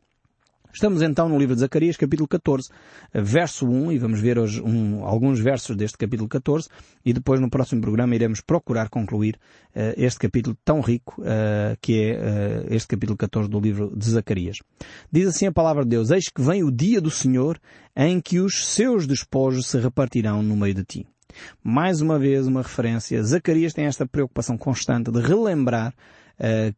Estamos 0.73 1.03
então 1.03 1.29
no 1.29 1.39
livro 1.39 1.55
de 1.55 1.61
Zacarias, 1.61 1.97
capítulo 1.97 2.29
14, 2.29 2.69
verso 3.15 3.67
1, 3.67 3.93
e 3.93 3.99
vamos 3.99 4.21
ver 4.21 4.39
hoje 4.39 4.61
um, 4.61 5.05
alguns 5.05 5.41
versos 5.41 5.77
deste 5.77 5.97
capítulo 5.97 6.29
14, 6.29 6.69
e 7.05 7.13
depois 7.13 7.41
no 7.41 7.49
próximo 7.49 7.81
programa 7.81 8.15
iremos 8.15 8.41
procurar 8.41 8.89
concluir 8.89 9.37
uh, 9.37 9.95
este 9.97 10.19
capítulo 10.21 10.57
tão 10.65 10.81
rico 10.81 11.21
uh, 11.21 11.77
que 11.81 12.01
é 12.01 12.19
uh, 12.19 12.75
este 12.75 12.89
capítulo 12.89 13.17
14 13.17 13.49
do 13.49 13.59
livro 13.59 13.93
de 13.97 14.11
Zacarias. 14.11 14.59
Diz 15.11 15.29
assim 15.29 15.47
a 15.47 15.53
palavra 15.53 15.83
de 15.83 15.91
Deus, 15.91 16.11
Eis 16.11 16.29
que 16.29 16.43
vem 16.43 16.63
o 16.63 16.71
dia 16.71 17.01
do 17.01 17.11
Senhor 17.11 17.59
em 17.97 18.21
que 18.21 18.41
os 18.41 18.67
seus 18.67 19.07
despojos 19.07 19.69
se 19.69 19.79
repartirão 19.79 20.43
no 20.43 20.57
meio 20.57 20.75
de 20.75 20.85
ti. 20.85 21.07
Mais 21.63 22.01
uma 22.01 22.19
vez 22.19 22.47
uma 22.47 22.63
referência, 22.63 23.23
Zacarias 23.23 23.73
tem 23.73 23.87
esta 23.87 24.07
preocupação 24.07 24.57
constante 24.57 25.11
de 25.11 25.21
relembrar 25.21 25.95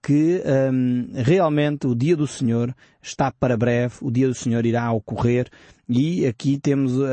que 0.02 0.42
um, 0.72 1.08
realmente 1.14 1.86
o 1.86 1.94
dia 1.94 2.16
do 2.16 2.26
Senhor 2.26 2.74
está 3.02 3.32
para 3.32 3.56
breve, 3.56 3.96
o 4.02 4.10
dia 4.10 4.28
do 4.28 4.34
Senhor 4.34 4.64
irá 4.64 4.92
ocorrer 4.92 5.48
e 5.88 6.26
aqui 6.26 6.58
temos 6.58 7.00
a, 7.00 7.06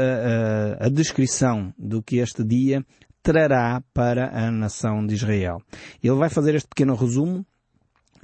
a, 0.82 0.86
a 0.86 0.90
descrição 0.90 1.74
do 1.78 2.04
que 2.04 2.18
este 2.18 2.44
dia 2.44 2.86
trará 3.24 3.82
para 3.94 4.30
a 4.38 4.52
nação 4.52 5.06
de 5.06 5.16
Israel. 5.16 5.60
Ele 6.04 6.16
vai 6.16 6.30
fazer 6.30 6.54
este 6.54 6.68
pequeno 6.68 6.94
resumo 6.94 7.44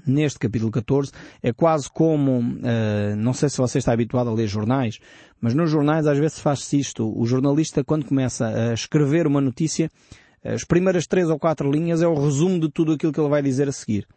neste 0.05 0.39
capítulo 0.39 0.71
14, 0.71 1.11
é 1.41 1.51
quase 1.51 1.89
como, 1.89 2.39
uh, 2.39 3.15
não 3.17 3.33
sei 3.33 3.49
se 3.49 3.57
você 3.57 3.79
está 3.79 3.93
habituado 3.93 4.29
a 4.29 4.33
ler 4.33 4.47
jornais, 4.47 4.99
mas 5.39 5.53
nos 5.53 5.69
jornais 5.69 6.05
às 6.07 6.17
vezes 6.17 6.39
faz-se 6.39 6.79
isto. 6.79 7.11
O 7.19 7.25
jornalista, 7.25 7.83
quando 7.83 8.05
começa 8.05 8.47
a 8.47 8.73
escrever 8.73 9.25
uma 9.27 9.41
notícia, 9.41 9.89
as 10.43 10.63
primeiras 10.63 11.05
três 11.05 11.29
ou 11.29 11.37
quatro 11.37 11.71
linhas 11.71 12.01
é 12.01 12.07
o 12.07 12.15
resumo 12.15 12.59
de 12.59 12.69
tudo 12.69 12.93
aquilo 12.93 13.13
que 13.13 13.19
ele 13.19 13.29
vai 13.29 13.41
dizer 13.41 13.67
a 13.67 13.71
seguir. 13.71 14.07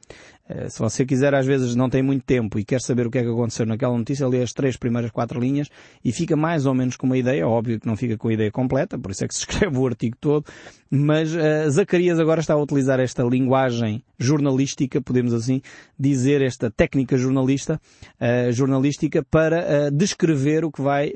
Eh, 0.46 0.68
se 0.68 0.78
você 0.78 1.06
quiser, 1.06 1.34
às 1.34 1.46
vezes 1.46 1.74
não 1.74 1.88
tem 1.88 2.02
muito 2.02 2.22
tempo 2.22 2.58
e 2.58 2.64
quer 2.64 2.80
saber 2.80 3.06
o 3.06 3.10
que 3.10 3.18
é 3.18 3.22
que 3.22 3.28
aconteceu 3.28 3.64
naquela 3.64 3.96
notícia, 3.96 4.28
lê 4.28 4.42
as 4.42 4.52
três 4.52 4.76
primeiras 4.76 5.10
quatro 5.10 5.40
linhas 5.40 5.70
e 6.04 6.12
fica 6.12 6.36
mais 6.36 6.66
ou 6.66 6.74
menos 6.74 6.96
com 6.96 7.06
uma 7.06 7.16
ideia. 7.16 7.48
Óbvio 7.48 7.80
que 7.80 7.86
não 7.86 7.96
fica 7.96 8.18
com 8.18 8.28
a 8.28 8.34
ideia 8.34 8.50
completa, 8.50 8.98
por 8.98 9.10
isso 9.10 9.24
é 9.24 9.28
que 9.28 9.34
se 9.34 9.40
escreve 9.48 9.78
o 9.78 9.86
artigo 9.86 10.16
todo. 10.20 10.44
Mas 10.90 11.34
uh, 11.34 11.70
Zacarias 11.70 12.20
agora 12.20 12.40
está 12.40 12.54
a 12.54 12.62
utilizar 12.62 13.00
esta 13.00 13.24
linguagem 13.24 14.04
jornalística, 14.18 15.00
podemos 15.00 15.32
assim 15.32 15.60
dizer, 15.98 16.40
esta 16.40 16.70
técnica 16.70 17.16
jornalista, 17.16 17.80
uh, 18.20 18.52
jornalística 18.52 19.24
para 19.24 19.88
uh, 19.88 19.90
descrever 19.90 20.64
o 20.64 20.70
que 20.70 20.82
vai 20.82 21.12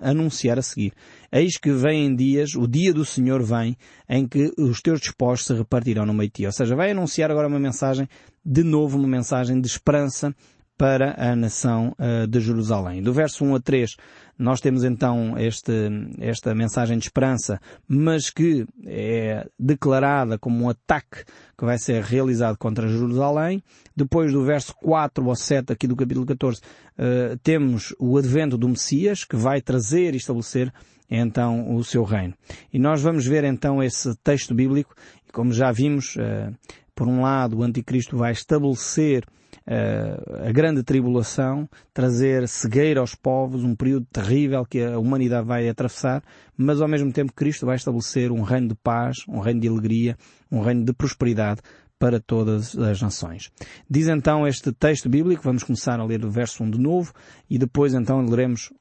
anunciar 0.00 0.58
a 0.58 0.62
seguir. 0.62 0.92
Eis 1.30 1.56
que 1.58 1.70
vem 1.70 2.14
dias, 2.14 2.54
o 2.56 2.66
dia 2.66 2.92
do 2.92 3.04
Senhor 3.04 3.42
vem, 3.42 3.76
em 4.08 4.26
que 4.26 4.50
os 4.58 4.80
teus 4.80 5.00
despojos 5.00 5.46
se 5.46 5.54
repartirão 5.54 6.04
no 6.04 6.12
meio 6.12 6.28
de 6.28 6.34
ti. 6.34 6.46
Ou 6.46 6.52
seja, 6.52 6.74
vai 6.74 6.90
anunciar 6.90 7.30
agora 7.30 7.46
uma 7.46 7.60
mensagem 7.60 8.08
de 8.44 8.62
novo 8.62 8.98
uma 8.98 9.08
mensagem 9.08 9.60
de 9.60 9.66
esperança 9.66 10.34
para 10.80 11.14
a 11.18 11.36
nação 11.36 11.94
uh, 11.98 12.26
de 12.26 12.40
Jerusalém. 12.40 13.02
Do 13.02 13.12
verso 13.12 13.44
1 13.44 13.56
a 13.56 13.60
3, 13.60 13.96
nós 14.38 14.62
temos 14.62 14.82
então 14.82 15.36
este, 15.36 15.72
esta 16.18 16.54
mensagem 16.54 16.96
de 16.96 17.04
esperança, 17.04 17.60
mas 17.86 18.30
que 18.30 18.64
é 18.86 19.46
declarada 19.58 20.38
como 20.38 20.64
um 20.64 20.70
ataque 20.70 21.22
que 21.58 21.66
vai 21.66 21.76
ser 21.76 22.02
realizado 22.02 22.56
contra 22.56 22.88
Jerusalém. 22.88 23.62
Depois 23.94 24.32
do 24.32 24.42
verso 24.42 24.74
4 24.76 25.28
ao 25.28 25.36
7 25.36 25.70
aqui 25.70 25.86
do 25.86 25.94
capítulo 25.94 26.24
14, 26.24 26.60
uh, 26.60 26.62
eh, 26.96 27.36
temos 27.42 27.94
o 27.98 28.16
advento 28.16 28.56
do 28.56 28.66
Messias, 28.66 29.22
que 29.22 29.36
vai 29.36 29.60
trazer 29.60 30.14
e 30.14 30.16
estabelecer 30.16 30.72
então 31.10 31.74
o 31.74 31.84
seu 31.84 32.04
reino. 32.04 32.32
E 32.72 32.78
nós 32.78 33.02
vamos 33.02 33.26
ver 33.26 33.44
então 33.44 33.82
esse 33.82 34.16
texto 34.24 34.54
bíblico, 34.54 34.94
e 35.28 35.30
como 35.30 35.52
já 35.52 35.70
vimos, 35.70 36.16
uh, 36.16 36.56
por 37.00 37.08
um 37.08 37.22
lado 37.22 37.56
o 37.56 37.62
anticristo 37.62 38.14
vai 38.14 38.32
estabelecer 38.32 39.24
uh, 39.66 40.46
a 40.46 40.52
grande 40.52 40.82
tribulação, 40.82 41.66
trazer 41.94 42.46
cegueira 42.46 43.00
aos 43.00 43.14
povos, 43.14 43.64
um 43.64 43.74
período 43.74 44.04
terrível 44.12 44.66
que 44.66 44.82
a 44.82 44.98
humanidade 44.98 45.46
vai 45.46 45.66
atravessar, 45.66 46.22
mas 46.54 46.78
ao 46.78 46.86
mesmo 46.86 47.10
tempo 47.10 47.32
Cristo 47.32 47.64
vai 47.64 47.76
estabelecer 47.76 48.30
um 48.30 48.42
reino 48.42 48.68
de 48.68 48.74
paz, 48.74 49.24
um 49.26 49.38
reino 49.38 49.60
de 49.60 49.68
alegria, 49.68 50.14
um 50.52 50.60
reino 50.60 50.84
de 50.84 50.92
prosperidade 50.92 51.62
para 52.00 52.18
todas 52.18 52.76
as 52.78 53.02
nações. 53.02 53.52
Diz 53.88 54.08
então 54.08 54.48
este 54.48 54.72
texto 54.72 55.06
bíblico, 55.06 55.42
vamos 55.44 55.62
começar 55.62 56.00
a 56.00 56.04
ler 56.04 56.24
o 56.24 56.30
verso 56.30 56.64
1 56.64 56.70
de 56.70 56.78
novo 56.80 57.12
e 57.48 57.58
depois 57.58 57.92
então 57.92 58.24
leremos 58.24 58.72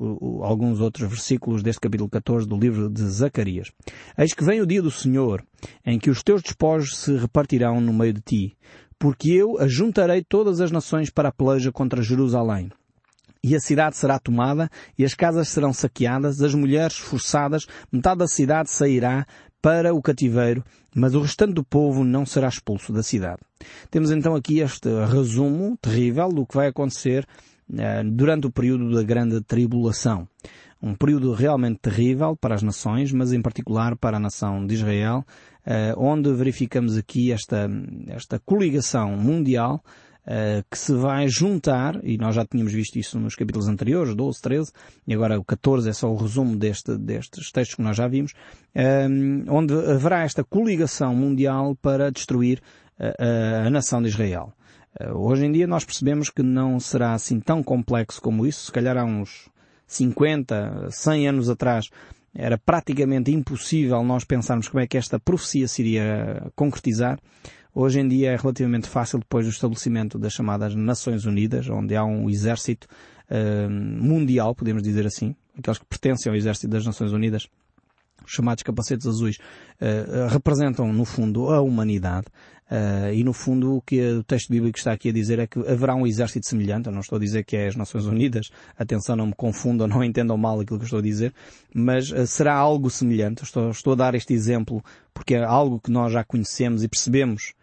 alguns 0.41 0.79
outros 0.79 1.09
versículos 1.09 1.61
deste 1.61 1.81
capítulo 1.81 2.09
14 2.09 2.47
do 2.47 2.57
livro 2.57 2.89
de 2.89 3.05
Zacarias. 3.05 3.71
Eis 4.17 4.33
que 4.33 4.43
vem 4.43 4.61
o 4.61 4.65
dia 4.65 4.81
do 4.81 4.89
Senhor, 4.89 5.43
em 5.85 5.99
que 5.99 6.09
os 6.09 6.23
teus 6.23 6.41
despojos 6.41 6.97
se 6.97 7.17
repartirão 7.17 7.81
no 7.81 7.91
meio 7.91 8.13
de 8.13 8.21
ti, 8.21 8.57
porque 8.97 9.31
eu 9.31 9.59
ajuntarei 9.59 10.23
todas 10.23 10.61
as 10.61 10.71
nações 10.71 11.09
para 11.09 11.27
a 11.27 11.33
peleja 11.33 11.73
contra 11.73 12.01
Jerusalém. 12.01 12.71
E 13.41 13.55
a 13.55 13.59
cidade 13.59 13.95
será 13.95 14.19
tomada, 14.19 14.69
e 14.97 15.05
as 15.05 15.13
casas 15.13 15.47
serão 15.47 15.71
saqueadas, 15.71 16.41
as 16.41 16.53
mulheres 16.53 16.97
forçadas, 16.97 17.65
metade 17.89 18.19
da 18.19 18.27
cidade 18.27 18.69
sairá, 18.69 19.25
para 19.61 19.93
o 19.93 20.01
cativeiro, 20.01 20.63
mas 20.95 21.15
o 21.15 21.21
restante 21.21 21.53
do 21.53 21.63
povo 21.63 22.03
não 22.03 22.25
será 22.25 22.47
expulso 22.47 22.93
da 22.93 23.03
cidade. 23.03 23.39
Temos 23.91 24.11
então 24.11 24.35
aqui 24.35 24.59
este 24.59 24.89
resumo 25.05 25.77
terrível 25.81 26.29
do 26.29 26.45
que 26.45 26.55
vai 26.55 26.67
acontecer 26.67 27.27
uh, 27.69 28.09
durante 28.11 28.47
o 28.47 28.51
período 28.51 28.93
da 28.93 29.03
grande 29.03 29.41
tribulação. 29.41 30.27
Um 30.81 30.95
período 30.95 31.33
realmente 31.33 31.79
terrível 31.81 32.37
para 32.37 32.55
as 32.55 32.63
nações, 32.63 33.11
mas 33.11 33.33
em 33.33 33.41
particular 33.41 33.97
para 33.97 34.17
a 34.17 34.19
nação 34.19 34.65
de 34.65 34.75
Israel, 34.75 35.25
uh, 35.67 35.93
onde 35.97 36.31
verificamos 36.33 36.97
aqui 36.97 37.31
esta, 37.31 37.69
esta 38.07 38.39
coligação 38.39 39.17
mundial 39.17 39.83
que 40.69 40.77
se 40.77 40.93
vai 40.93 41.27
juntar, 41.27 41.99
e 42.03 42.17
nós 42.17 42.35
já 42.35 42.45
tínhamos 42.45 42.71
visto 42.71 42.99
isso 42.99 43.19
nos 43.19 43.35
capítulos 43.35 43.67
anteriores, 43.67 44.13
12, 44.13 44.41
13, 44.41 44.71
e 45.07 45.13
agora 45.13 45.39
o 45.39 45.43
14 45.43 45.89
é 45.89 45.93
só 45.93 46.11
o 46.11 46.15
resumo 46.15 46.55
deste, 46.55 46.95
destes 46.97 47.51
textos 47.51 47.75
que 47.75 47.81
nós 47.81 47.97
já 47.97 48.07
vimos, 48.07 48.33
um, 48.75 48.79
eh, 48.79 49.45
onde 49.47 49.73
haverá 49.73 50.23
esta 50.23 50.43
coligação 50.43 51.15
mundial 51.15 51.75
para 51.81 52.11
destruir 52.11 52.61
a, 52.99 53.67
a 53.67 53.69
nação 53.69 54.01
de 54.01 54.09
Israel. 54.09 54.53
Hoje 55.15 55.45
em 55.45 55.51
dia 55.51 55.67
nós 55.67 55.85
percebemos 55.85 56.29
que 56.29 56.43
não 56.43 56.79
será 56.79 57.13
assim 57.13 57.39
tão 57.39 57.63
complexo 57.63 58.21
como 58.21 58.45
isso, 58.45 58.65
se 58.65 58.71
calhar 58.71 58.97
há 58.97 59.05
uns 59.05 59.49
50, 59.87 60.89
100 60.91 61.29
anos 61.29 61.49
atrás, 61.49 61.89
era 62.33 62.57
praticamente 62.57 63.31
impossível 63.31 64.03
nós 64.03 64.23
pensarmos 64.23 64.67
como 64.67 64.81
é 64.81 64.87
que 64.87 64.97
esta 64.97 65.19
profecia 65.19 65.67
se 65.67 65.81
iria 65.81 66.51
concretizar. 66.55 67.19
Hoje 67.81 68.01
em 68.01 68.09
dia 68.09 68.31
é 68.31 68.35
relativamente 68.35 68.89
fácil 68.89 69.19
depois 69.19 69.45
do 69.45 69.51
estabelecimento 69.51 70.19
das 70.19 70.33
chamadas 70.33 70.75
Nações 70.75 71.23
Unidas, 71.23 71.69
onde 71.69 71.95
há 71.95 72.03
um 72.03 72.29
exército 72.29 72.89
uh, 73.31 73.69
mundial, 73.69 74.53
podemos 74.53 74.83
dizer 74.83 75.07
assim, 75.07 75.33
aqueles 75.57 75.77
que 75.77 75.85
pertencem 75.85 76.29
ao 76.29 76.35
exército 76.35 76.67
das 76.67 76.85
Nações 76.85 77.13
Unidas, 77.13 77.47
os 78.25 78.33
chamados 78.33 78.63
capacetes 78.63 79.07
azuis, 79.07 79.37
uh, 79.37 80.27
representam 80.27 80.91
no 80.91 81.05
fundo 81.05 81.49
a 81.53 81.61
humanidade. 81.61 82.27
Uh, 82.69 83.13
e 83.13 83.23
no 83.23 83.31
fundo 83.31 83.77
o 83.77 83.81
que 83.81 84.11
o 84.11 84.23
texto 84.23 84.49
bíblico 84.49 84.77
está 84.77 84.91
aqui 84.91 85.07
a 85.07 85.13
dizer 85.13 85.39
é 85.39 85.47
que 85.47 85.57
haverá 85.59 85.95
um 85.95 86.05
exército 86.05 86.47
semelhante, 86.47 86.87
eu 86.87 86.91
não 86.91 86.99
estou 86.99 87.15
a 87.15 87.19
dizer 87.19 87.45
que 87.45 87.55
é 87.55 87.67
as 87.67 87.77
Nações 87.77 88.05
Unidas, 88.05 88.49
atenção 88.77 89.15
não 89.15 89.27
me 89.27 89.33
confundam, 89.33 89.87
não 89.87 90.03
entendam 90.03 90.35
mal 90.37 90.59
aquilo 90.59 90.79
que 90.79 90.85
estou 90.85 90.99
a 90.99 91.01
dizer, 91.01 91.33
mas 91.73 92.11
uh, 92.11 92.27
será 92.27 92.55
algo 92.55 92.89
semelhante, 92.89 93.45
estou, 93.45 93.71
estou 93.71 93.93
a 93.93 93.95
dar 93.95 94.15
este 94.15 94.33
exemplo 94.33 94.83
porque 95.13 95.35
é 95.35 95.43
algo 95.45 95.79
que 95.79 95.89
nós 95.89 96.11
já 96.11 96.25
conhecemos 96.25 96.83
e 96.83 96.87
percebemos 96.89 97.53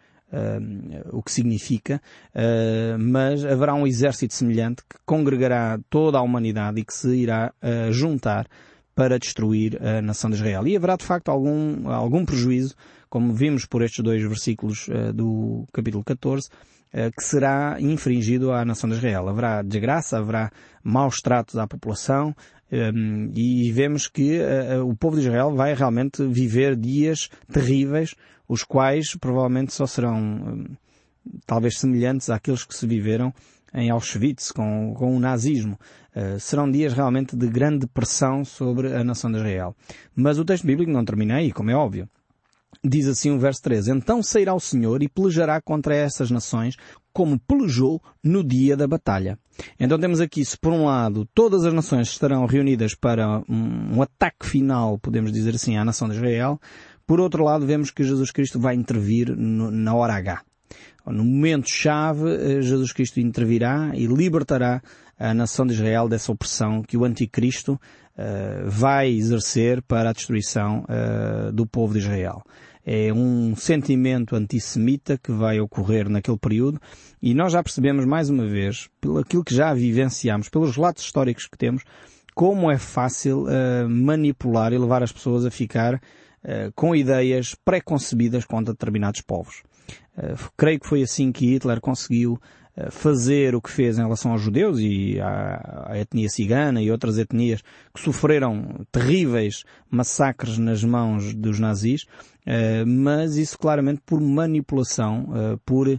o 1.12 1.22
que 1.22 1.30
significa, 1.30 2.00
uh, 2.34 2.98
mas 2.98 3.44
haverá 3.44 3.74
um 3.74 3.86
exército 3.86 4.34
semelhante 4.34 4.82
que 4.82 4.98
congregará 5.04 5.78
toda 5.88 6.18
a 6.18 6.22
humanidade 6.22 6.80
e 6.80 6.84
que 6.84 6.92
se 6.92 7.14
irá 7.14 7.52
uh, 7.62 7.92
juntar 7.92 8.46
para 8.94 9.18
destruir 9.18 9.78
a 9.82 10.00
nação 10.00 10.30
de 10.30 10.36
Israel. 10.36 10.66
E 10.66 10.76
haverá 10.76 10.96
de 10.96 11.04
facto 11.04 11.28
algum, 11.28 11.88
algum 11.90 12.24
prejuízo, 12.24 12.74
como 13.10 13.32
vimos 13.34 13.66
por 13.66 13.82
estes 13.82 14.02
dois 14.02 14.22
versículos 14.22 14.88
do 15.14 15.66
capítulo 15.70 16.02
14, 16.02 16.48
que 17.14 17.22
será 17.22 17.76
infringido 17.78 18.52
à 18.52 18.64
nação 18.64 18.88
de 18.88 18.96
Israel. 18.96 19.28
Haverá 19.28 19.60
desgraça, 19.60 20.16
haverá 20.16 20.50
maus 20.82 21.20
tratos 21.20 21.58
à 21.58 21.66
população, 21.66 22.34
um, 22.70 23.30
e 23.34 23.70
vemos 23.70 24.08
que 24.08 24.40
uh, 24.40 24.84
o 24.84 24.96
povo 24.96 25.16
de 25.16 25.22
Israel 25.22 25.54
vai 25.54 25.74
realmente 25.74 26.26
viver 26.26 26.76
dias 26.76 27.30
terríveis, 27.52 28.14
os 28.48 28.64
quais 28.64 29.14
provavelmente 29.14 29.72
só 29.72 29.86
serão 29.86 30.16
um, 30.16 30.64
talvez 31.46 31.78
semelhantes 31.78 32.28
àqueles 32.28 32.64
que 32.64 32.74
se 32.74 32.86
viveram 32.86 33.32
em 33.72 33.90
Auschwitz 33.90 34.50
com, 34.50 34.94
com 34.94 35.16
o 35.16 35.20
nazismo. 35.20 35.78
Uh, 36.14 36.40
serão 36.40 36.70
dias 36.70 36.92
realmente 36.92 37.36
de 37.36 37.46
grande 37.46 37.86
pressão 37.86 38.44
sobre 38.44 38.94
a 38.94 39.04
nação 39.04 39.30
de 39.30 39.36
Israel. 39.36 39.76
Mas 40.14 40.38
o 40.38 40.44
texto 40.44 40.66
bíblico 40.66 40.90
não 40.90 41.04
termina 41.04 41.36
aí, 41.36 41.52
como 41.52 41.70
é 41.70 41.74
óbvio. 41.74 42.08
Diz 42.82 43.06
assim 43.06 43.30
o 43.30 43.38
verso 43.38 43.62
13: 43.62 43.92
Então 43.92 44.22
sairá 44.22 44.54
o 44.54 44.60
Senhor 44.60 45.02
e 45.02 45.08
pelejará 45.08 45.60
contra 45.60 45.94
essas 45.94 46.30
nações 46.30 46.76
como 47.16 47.40
pelejou 47.40 47.98
no 48.22 48.44
dia 48.44 48.76
da 48.76 48.86
batalha. 48.86 49.38
Então 49.80 49.98
temos 49.98 50.20
aqui, 50.20 50.44
se 50.44 50.54
por 50.54 50.70
um 50.70 50.84
lado 50.84 51.26
todas 51.34 51.64
as 51.64 51.72
nações 51.72 52.08
estarão 52.08 52.44
reunidas 52.44 52.94
para 52.94 53.38
um, 53.48 53.96
um 53.96 54.02
ataque 54.02 54.44
final, 54.44 54.98
podemos 54.98 55.32
dizer 55.32 55.54
assim, 55.54 55.78
à 55.78 55.82
nação 55.82 56.10
de 56.10 56.16
Israel, 56.16 56.60
por 57.06 57.18
outro 57.18 57.42
lado 57.42 57.64
vemos 57.64 57.90
que 57.90 58.04
Jesus 58.04 58.30
Cristo 58.30 58.60
vai 58.60 58.74
intervir 58.74 59.34
no, 59.34 59.70
na 59.70 59.94
hora 59.94 60.12
H. 60.12 60.42
No 61.06 61.24
momento-chave, 61.24 62.28
eh, 62.28 62.60
Jesus 62.60 62.92
Cristo 62.92 63.18
intervirá 63.18 63.92
e 63.94 64.06
libertará 64.06 64.82
a 65.18 65.32
nação 65.32 65.66
de 65.66 65.72
Israel 65.72 66.10
dessa 66.10 66.30
opressão 66.30 66.82
que 66.82 66.98
o 66.98 67.04
anticristo 67.06 67.80
uh, 68.18 68.68
vai 68.68 69.08
exercer 69.08 69.80
para 69.80 70.10
a 70.10 70.12
destruição 70.12 70.84
uh, 70.84 71.50
do 71.50 71.66
povo 71.66 71.94
de 71.94 72.00
Israel 72.00 72.42
é 72.86 73.12
um 73.12 73.56
sentimento 73.56 74.36
antissemita 74.36 75.18
que 75.18 75.32
vai 75.32 75.58
ocorrer 75.58 76.08
naquele 76.08 76.38
período 76.38 76.80
e 77.20 77.34
nós 77.34 77.52
já 77.52 77.60
percebemos 77.60 78.04
mais 78.04 78.30
uma 78.30 78.46
vez, 78.46 78.88
pelo 79.00 79.18
aquilo 79.18 79.42
que 79.42 79.52
já 79.52 79.74
vivenciamos, 79.74 80.48
pelos 80.48 80.76
relatos 80.76 81.02
históricos 81.02 81.48
que 81.48 81.58
temos, 81.58 81.82
como 82.32 82.70
é 82.70 82.78
fácil 82.78 83.46
uh, 83.46 83.88
manipular 83.88 84.72
e 84.72 84.78
levar 84.78 85.02
as 85.02 85.10
pessoas 85.10 85.44
a 85.44 85.50
ficar 85.50 85.94
uh, 85.94 86.00
com 86.76 86.94
ideias 86.94 87.56
preconcebidas 87.64 88.44
contra 88.44 88.72
determinados 88.72 89.20
povos. 89.20 89.64
Uh, 90.16 90.38
creio 90.56 90.78
que 90.78 90.86
foi 90.86 91.02
assim 91.02 91.32
que 91.32 91.46
Hitler 91.46 91.80
conseguiu 91.80 92.38
fazer 92.90 93.54
o 93.54 93.60
que 93.62 93.70
fez 93.70 93.96
em 93.96 94.02
relação 94.02 94.32
aos 94.32 94.42
judeus 94.42 94.78
e 94.78 95.18
à, 95.18 95.86
à, 95.92 95.98
etnia 95.98 96.28
cigana 96.28 96.82
e 96.82 96.90
outras 96.90 97.16
etnias 97.16 97.62
que 97.94 98.02
sofreram 98.02 98.86
terríveis 98.92 99.64
massacres 99.90 100.58
nas 100.58 100.82
mãos 100.82 101.34
dos 101.34 101.58
nazis, 101.58 102.02
uh, 102.02 102.86
mas 102.86 103.36
isso 103.36 103.58
claramente 103.58 104.02
por 104.04 104.20
manipulação, 104.20 105.28
uh, 105.30 105.58
por 105.64 105.88
uh, 105.88 105.98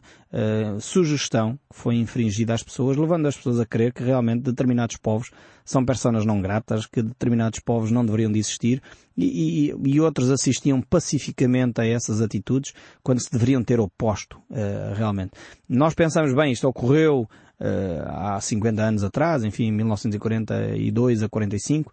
sugestão 0.80 1.58
que 1.70 1.78
foi 1.78 1.96
infringida 1.96 2.54
às 2.54 2.64
pessoas, 2.64 2.98
levando 2.98 3.28
as 3.28 3.36
pessoas 3.36 3.60
a 3.60 3.66
crer 3.66 3.94
que 3.94 4.04
realmente 4.04 4.44
determinados 4.44 4.98
povos 4.98 5.32
são 5.64 5.84
personas 5.84 6.26
não 6.26 6.42
gratas, 6.42 6.86
que 6.86 7.02
determinados 7.02 7.60
povos 7.60 7.92
não 7.92 8.06
deveriam 8.06 8.32
de 8.32 8.40
existir 8.40 8.82
e, 9.18 9.72
e, 9.72 9.90
e 9.90 10.00
outros 10.00 10.32
assistiam 10.32 10.82
pacificamente 10.82 11.82
a 11.82 11.86
essas 11.86 12.22
atitudes 12.22 12.74
quando 13.04 13.22
se 13.22 13.32
deveriam 13.32 13.62
ter 13.62 13.78
oposto 13.78 14.40
realmente. 14.96 15.32
Nós 15.68 15.94
pensamos, 15.94 16.34
bem, 16.34 16.54
isto 16.54 16.70
ocorreu 16.70 17.28
há 18.06 18.40
50 18.40 18.82
anos 18.82 19.04
atrás, 19.04 19.44
enfim, 19.44 19.70
1942 19.72 21.24
a 21.24 21.28
45, 21.28 21.92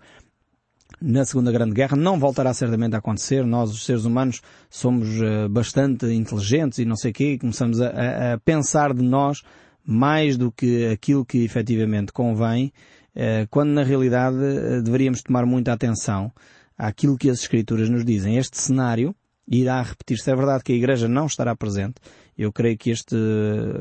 na 1.00 1.24
Segunda 1.24 1.52
Grande 1.52 1.72
Guerra, 1.72 1.96
não 1.96 2.18
voltará 2.18 2.52
certamente 2.54 2.94
a 2.94 2.98
acontecer. 2.98 3.44
Nós, 3.44 3.70
os 3.70 3.84
seres 3.84 4.04
humanos, 4.04 4.40
somos 4.70 5.08
uh, 5.20 5.48
bastante 5.48 6.06
inteligentes 6.06 6.78
e 6.78 6.84
não 6.84 6.96
sei 6.96 7.10
o 7.10 7.14
quê, 7.14 7.38
começamos 7.38 7.80
a, 7.80 8.34
a, 8.34 8.38
pensar 8.38 8.92
de 8.94 9.02
nós 9.02 9.42
mais 9.84 10.36
do 10.36 10.50
que 10.50 10.86
aquilo 10.86 11.24
que 11.24 11.44
efetivamente 11.44 12.12
convém, 12.12 12.72
uh, 13.14 13.46
quando 13.50 13.70
na 13.70 13.82
realidade 13.82 14.36
uh, 14.36 14.82
deveríamos 14.82 15.22
tomar 15.22 15.44
muita 15.44 15.72
atenção 15.72 16.32
àquilo 16.76 17.16
que 17.16 17.30
as 17.30 17.40
Escrituras 17.40 17.88
nos 17.88 18.04
dizem. 18.04 18.36
Este 18.36 18.58
cenário 18.58 19.14
irá 19.46 19.82
repetir-se. 19.82 20.30
É 20.30 20.34
verdade 20.34 20.64
que 20.64 20.72
a 20.72 20.76
Igreja 20.76 21.08
não 21.08 21.26
estará 21.26 21.54
presente 21.54 21.96
eu 22.36 22.52
creio 22.52 22.76
que 22.76 22.90
este, 22.90 23.16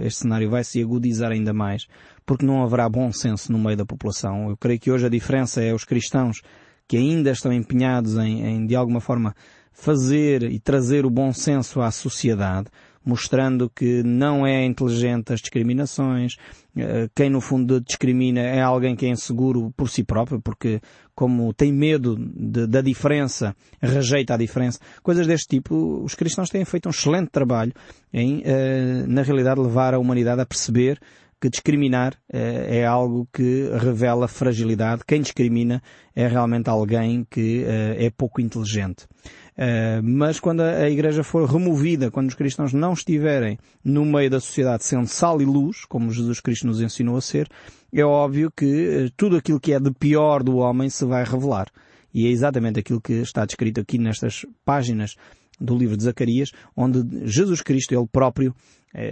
este 0.01 0.21
cenário 0.21 0.49
vai 0.49 0.63
se 0.63 0.81
agudizar 0.81 1.31
ainda 1.31 1.53
mais, 1.53 1.87
porque 2.25 2.45
não 2.45 2.63
haverá 2.63 2.87
bom 2.87 3.11
senso 3.11 3.51
no 3.51 3.57
meio 3.57 3.75
da 3.75 3.85
população. 3.85 4.49
Eu 4.49 4.57
creio 4.57 4.79
que 4.79 4.91
hoje 4.91 5.05
a 5.05 5.09
diferença 5.09 5.61
é 5.61 5.73
os 5.73 5.83
cristãos 5.83 6.41
que 6.87 6.97
ainda 6.97 7.31
estão 7.31 7.51
empenhados 7.51 8.17
em, 8.17 8.45
em 8.45 8.65
de 8.65 8.75
alguma 8.75 8.99
forma, 9.01 9.35
fazer 9.71 10.43
e 10.43 10.59
trazer 10.59 11.05
o 11.05 11.09
bom 11.09 11.33
senso 11.33 11.81
à 11.81 11.91
sociedade, 11.91 12.67
mostrando 13.05 13.69
que 13.69 14.01
não 14.03 14.45
é 14.47 14.63
inteligente 14.63 15.33
as 15.33 15.41
discriminações, 15.41 16.37
eh, 16.77 17.09
quem 17.13 17.29
no 17.29 17.41
fundo 17.41 17.81
discrimina 17.81 18.39
é 18.39 18.61
alguém 18.61 18.95
que 18.95 19.05
é 19.05 19.09
inseguro 19.09 19.73
por 19.75 19.89
si 19.89 20.03
próprio, 20.03 20.39
porque 20.41 20.79
como 21.13 21.53
tem 21.53 21.71
medo 21.71 22.15
de, 22.15 22.65
da 22.65 22.81
diferença, 22.81 23.55
rejeita 23.81 24.35
a 24.35 24.37
diferença, 24.37 24.79
coisas 25.01 25.27
deste 25.27 25.47
tipo, 25.47 26.01
os 26.03 26.15
cristãos 26.15 26.49
têm 26.49 26.63
feito 26.63 26.87
um 26.87 26.91
excelente 26.91 27.29
trabalho 27.29 27.73
em, 28.13 28.41
eh, 28.45 29.03
na 29.07 29.21
realidade, 29.21 29.59
levar 29.59 29.93
a 29.93 29.99
humanidade 29.99 30.39
a 30.39 30.45
perceber 30.45 30.99
que 31.43 31.49
discriminar 31.49 32.13
eh, 32.31 32.79
é 32.79 32.85
algo 32.85 33.27
que 33.33 33.69
revela 33.77 34.29
fragilidade. 34.29 35.03
Quem 35.05 35.21
discrimina 35.21 35.83
é 36.15 36.25
realmente 36.25 36.69
alguém 36.69 37.27
que 37.29 37.65
é 37.67 38.09
pouco 38.09 38.39
inteligente. 38.39 39.05
Uh, 39.53 40.01
mas 40.01 40.39
quando 40.39 40.61
a 40.61 40.89
Igreja 40.89 41.23
for 41.23 41.47
removida, 41.47 42.09
quando 42.09 42.29
os 42.29 42.35
cristãos 42.35 42.73
não 42.73 42.93
estiverem 42.93 43.59
no 43.83 44.03
meio 44.03 44.29
da 44.29 44.39
sociedade 44.39 44.83
sendo 44.83 45.05
sal 45.07 45.41
e 45.41 45.45
luz, 45.45 45.85
como 45.85 46.11
Jesus 46.11 46.39
Cristo 46.39 46.65
nos 46.65 46.81
ensinou 46.81 47.17
a 47.17 47.21
ser, 47.21 47.47
é 47.91 48.03
óbvio 48.03 48.49
que 48.55 49.11
tudo 49.15 49.35
aquilo 49.35 49.59
que 49.59 49.73
é 49.73 49.79
de 49.79 49.91
pior 49.91 50.41
do 50.41 50.57
homem 50.57 50.89
se 50.89 51.05
vai 51.05 51.23
revelar. 51.23 51.67
E 52.13 52.25
é 52.25 52.29
exatamente 52.29 52.79
aquilo 52.79 53.01
que 53.01 53.13
está 53.13 53.45
descrito 53.45 53.81
aqui 53.81 53.97
nestas 53.97 54.45
páginas 54.65 55.15
do 55.59 55.77
livro 55.77 55.97
de 55.97 56.03
Zacarias, 56.03 56.51
onde 56.75 57.27
Jesus 57.27 57.61
Cristo, 57.61 57.93
Ele 57.93 58.07
próprio, 58.11 58.55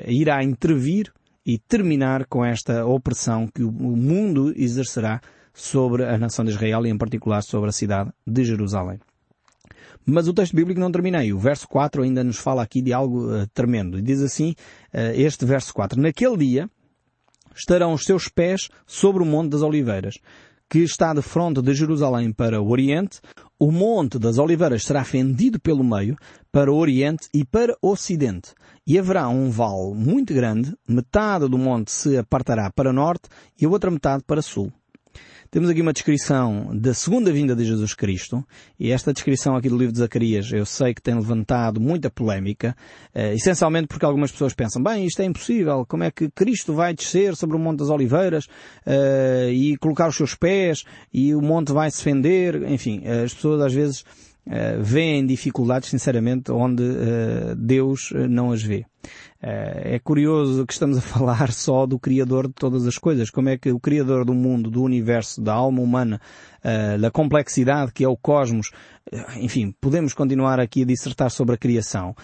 irá 0.07 0.43
intervir 0.43 1.11
e 1.45 1.57
terminar 1.57 2.25
com 2.25 2.45
esta 2.45 2.85
opressão 2.85 3.47
que 3.47 3.63
o 3.63 3.71
mundo 3.71 4.53
exercerá 4.55 5.21
sobre 5.53 6.05
a 6.05 6.17
nação 6.17 6.45
de 6.45 6.51
Israel 6.51 6.85
e 6.85 6.89
em 6.89 6.97
particular 6.97 7.41
sobre 7.41 7.69
a 7.69 7.73
cidade 7.73 8.11
de 8.25 8.43
Jerusalém. 8.43 8.99
Mas 10.05 10.27
o 10.27 10.33
texto 10.33 10.55
bíblico 10.55 10.79
não 10.79 10.91
termina 10.91 11.19
aí. 11.19 11.31
O 11.31 11.39
verso 11.39 11.67
4 11.67 12.03
ainda 12.03 12.23
nos 12.23 12.37
fala 12.37 12.63
aqui 12.63 12.81
de 12.81 12.91
algo 12.91 13.27
uh, 13.27 13.47
tremendo. 13.53 13.99
E 13.99 14.01
diz 14.01 14.21
assim, 14.21 14.55
uh, 14.93 15.13
este 15.15 15.45
verso 15.45 15.73
4. 15.73 16.01
Naquele 16.01 16.37
dia 16.37 16.69
estarão 17.55 17.93
os 17.93 18.03
seus 18.03 18.27
pés 18.27 18.69
sobre 18.87 19.21
o 19.21 19.25
Monte 19.25 19.51
das 19.51 19.61
Oliveiras, 19.61 20.15
que 20.69 20.79
está 20.79 21.13
de 21.13 21.21
fronte 21.21 21.61
de 21.61 21.73
Jerusalém 21.73 22.31
para 22.31 22.61
o 22.61 22.69
Oriente. 22.69 23.19
O 23.63 23.71
Monte 23.71 24.17
das 24.17 24.39
Oliveiras 24.39 24.83
será 24.83 25.03
fendido 25.03 25.59
pelo 25.59 25.83
meio 25.83 26.17
para 26.51 26.71
o 26.71 26.75
Oriente 26.75 27.29
e 27.31 27.45
para 27.45 27.77
o 27.79 27.91
Ocidente. 27.91 28.55
E 28.87 28.97
haverá 28.97 29.29
um 29.29 29.51
vale 29.51 29.93
muito 29.93 30.33
grande, 30.33 30.75
metade 30.89 31.47
do 31.47 31.59
monte 31.59 31.91
se 31.91 32.17
apartará 32.17 32.71
para 32.71 32.91
norte 32.91 33.29
e 33.61 33.63
a 33.63 33.69
outra 33.69 33.91
metade 33.91 34.23
para 34.25 34.41
sul. 34.41 34.73
Temos 35.51 35.69
aqui 35.69 35.81
uma 35.81 35.91
descrição 35.91 36.69
da 36.73 36.93
segunda 36.93 37.29
vinda 37.29 37.53
de 37.53 37.65
Jesus 37.65 37.93
Cristo, 37.93 38.41
e 38.79 38.89
esta 38.89 39.11
descrição 39.11 39.53
aqui 39.53 39.67
do 39.67 39.77
livro 39.77 39.91
de 39.91 39.99
Zacarias 39.99 40.49
eu 40.53 40.65
sei 40.65 40.93
que 40.93 41.01
tem 41.01 41.13
levantado 41.13 41.77
muita 41.77 42.09
polémica, 42.09 42.73
eh, 43.13 43.33
essencialmente 43.33 43.87
porque 43.89 44.05
algumas 44.05 44.31
pessoas 44.31 44.53
pensam, 44.53 44.81
bem, 44.81 45.05
isto 45.05 45.21
é 45.21 45.25
impossível, 45.25 45.85
como 45.85 46.05
é 46.05 46.09
que 46.09 46.29
Cristo 46.29 46.73
vai 46.73 46.93
descer 46.93 47.35
sobre 47.35 47.57
o 47.57 47.59
Monte 47.59 47.79
das 47.79 47.89
Oliveiras 47.89 48.47
eh, 48.85 49.49
e 49.51 49.75
colocar 49.75 50.07
os 50.07 50.15
seus 50.15 50.35
pés 50.35 50.85
e 51.13 51.35
o 51.35 51.41
monte 51.41 51.73
vai 51.73 51.91
se 51.91 52.01
fender, 52.01 52.63
enfim, 52.71 53.03
as 53.05 53.33
pessoas 53.33 53.59
às 53.59 53.73
vezes 53.73 54.05
uh, 54.47 54.81
veem 54.81 55.25
dificuldades, 55.25 55.89
sinceramente, 55.89 56.51
onde 56.51 56.83
uh, 56.83 57.55
Deus 57.55 58.11
eh, 58.13 58.27
não 58.27 58.51
as 58.51 58.61
vê. 58.61 58.85
Uh, 59.43 59.81
é 59.83 59.99
curioso 59.99 60.65
que 60.65 60.73
estamos 60.73 60.97
a 60.97 61.01
falar 61.01 61.51
só 61.51 61.85
do 61.85 61.99
Criador 61.99 62.47
de 62.47 62.53
todas 62.53 62.85
as 62.85 62.97
coisas. 62.97 63.29
Como 63.29 63.49
é 63.49 63.57
que 63.57 63.71
o 63.71 63.79
Criador 63.79 64.25
do 64.25 64.33
mundo, 64.33 64.69
do 64.69 64.83
universo, 64.83 65.41
da 65.41 65.53
alma 65.53 65.81
humana, 65.81 66.21
da 66.99 67.09
complexidade 67.09 67.91
que 67.91 68.03
é 68.03 68.07
o 68.07 68.15
cosmos, 68.15 68.69
enfim, 69.37 69.73
podemos 69.81 70.13
continuar 70.13 70.59
aqui 70.59 70.83
a 70.83 70.85
dissertar 70.85 71.31
sobre 71.31 71.55
a 71.55 71.57
criação 71.57 72.15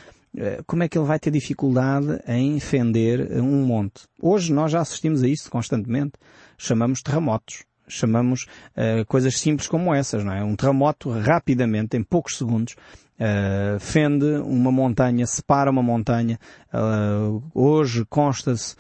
como 0.67 0.83
é 0.83 0.87
que 0.87 0.95
ele 0.95 1.07
vai 1.07 1.17
ter 1.17 1.31
dificuldade 1.31 2.21
em 2.27 2.59
fender 2.59 3.41
um 3.41 3.65
monte? 3.65 4.03
Hoje 4.21 4.53
nós 4.53 4.71
já 4.71 4.81
assistimos 4.81 5.23
a 5.23 5.27
isso 5.27 5.49
constantemente. 5.49 6.13
Chamamos 6.59 7.01
terremotos 7.01 7.63
chamamos 7.87 8.45
uh, 8.75 9.05
coisas 9.05 9.39
simples 9.39 9.67
como 9.67 9.93
essas, 9.93 10.23
não 10.23 10.33
é? 10.33 10.43
Um 10.43 10.55
terremoto 10.55 11.09
rapidamente, 11.09 11.95
em 11.95 12.03
poucos 12.03 12.37
segundos, 12.37 12.73
uh, 12.73 13.79
fende 13.79 14.25
uma 14.25 14.71
montanha, 14.71 15.25
separa 15.25 15.71
uma 15.71 15.83
montanha. 15.83 16.39
Uh, 16.73 17.41
hoje 17.53 18.05
consta-se 18.09 18.75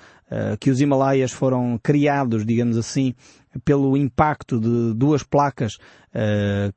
que 0.59 0.69
os 0.69 0.81
Himalaias 0.81 1.31
foram 1.31 1.79
criados, 1.81 2.45
digamos 2.45 2.77
assim, 2.77 3.15
pelo 3.63 3.95
impacto 3.95 4.59
de 4.59 4.93
duas 4.93 5.23
placas 5.23 5.77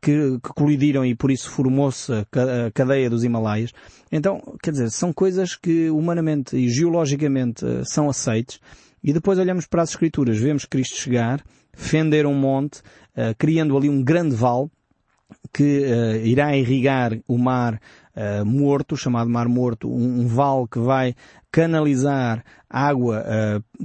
que, 0.01 0.39
que, 0.41 0.53
colidiram 0.55 1.05
e 1.05 1.17
por 1.17 1.33
isso 1.33 1.51
formou-se 1.51 2.13
a, 2.13 2.25
cadeia 2.73 3.11
dos 3.11 3.25
Himalaias. 3.25 3.73
Então, 4.13 4.41
quer 4.63 4.71
dizer, 4.71 4.89
são 4.91 5.13
coisas 5.13 5.57
que 5.57 5.91
humanamente 5.91 6.57
e 6.57 6.69
geologicamente 6.69 7.67
são 7.85 8.09
aceites. 8.09 8.61
E 9.03 9.13
depois 9.13 9.37
olhamos 9.37 9.67
para 9.67 9.83
as 9.83 9.91
Escrituras, 9.91 10.39
vemos 10.39 10.65
Cristo 10.65 10.95
chegar, 10.95 11.43
fender 11.73 12.27
um 12.27 12.35
monte, 12.35 12.81
uh, 13.17 13.35
criando 13.39 13.77
ali 13.77 13.89
um 13.89 14.03
grande 14.03 14.35
vale 14.35 14.71
que 15.53 15.85
uh, 15.85 16.27
irá 16.27 16.57
irrigar 16.57 17.19
o 17.27 17.39
mar 17.39 17.81
uh, 18.17 18.45
morto, 18.45 18.97
chamado 18.97 19.31
Mar 19.31 19.49
Morto, 19.49 19.89
um, 19.89 20.21
um, 20.21 20.27
vale 20.27 20.67
que 20.69 20.79
vai 20.79 21.15
canalizar 21.51 22.45
água 22.69 23.25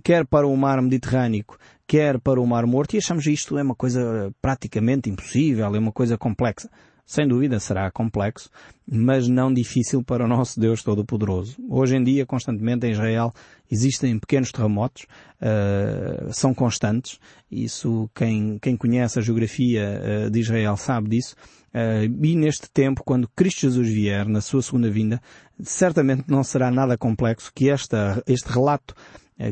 quer 0.04 0.26
para 0.28 0.45
o 0.45 0.56
mar 0.56 0.80
Mediterrâneo, 0.82 1.43
quer 1.88 2.19
para 2.19 2.39
o 2.39 2.45
Mar 2.45 2.67
Morto, 2.67 2.93
e 2.93 2.98
achamos 3.00 3.26
isto 3.26 3.58
é 3.58 3.63
uma 3.63 3.74
coisa 3.74 4.32
praticamente 4.39 5.10
impossível, 5.10 5.74
é 5.74 5.80
uma 5.80 5.91
coisa 5.91 6.15
complexa. 6.15 6.69
Sem 7.06 7.28
dúvida 7.28 7.60
será 7.60 7.91
complexo, 7.91 8.50
mas 8.91 9.28
não 9.28 9.54
difícil 9.54 10.04
para 10.04 10.26
o 10.26 10.28
nosso 10.28 10.60
Deus 10.60 10.82
Todo-Poderoso. 10.82 11.56
Hoje 11.70 11.96
em 11.96 12.04
dia, 12.04 12.26
constantemente 12.26 12.88
em 12.88 12.91
Israel, 12.91 13.32
existem 13.72 14.18
pequenos 14.18 14.52
terremotos, 14.52 15.04
uh, 15.39 16.34
são 16.34 16.52
constantes. 16.52 17.20
Isso, 17.52 18.10
quem, 18.15 18.58
quem 18.60 18.76
conhece 18.76 19.20
a 19.20 19.22
geografia 19.22 20.02
uh, 20.26 20.32
de 20.32 20.39
Israel 20.39 20.76
sabe 20.78 21.10
disso. 21.10 21.36
Uh, 21.72 22.26
e 22.26 22.36
neste 22.36 22.72
tempo, 22.72 23.04
quando 23.04 23.30
Cristo 23.36 23.62
Jesus 23.62 23.88
vier, 23.88 24.28
na 24.28 24.41
sua 24.41 24.63
segunda 24.63 24.89
vinda, 24.89 25.22
certamente 25.62 26.24
não 26.28 26.44
será 26.44 26.72
nada 26.72 26.98
complexo 26.98 27.52
que 27.54 27.70
esta, 27.70 28.24
este 28.26 28.52
relato 28.52 28.96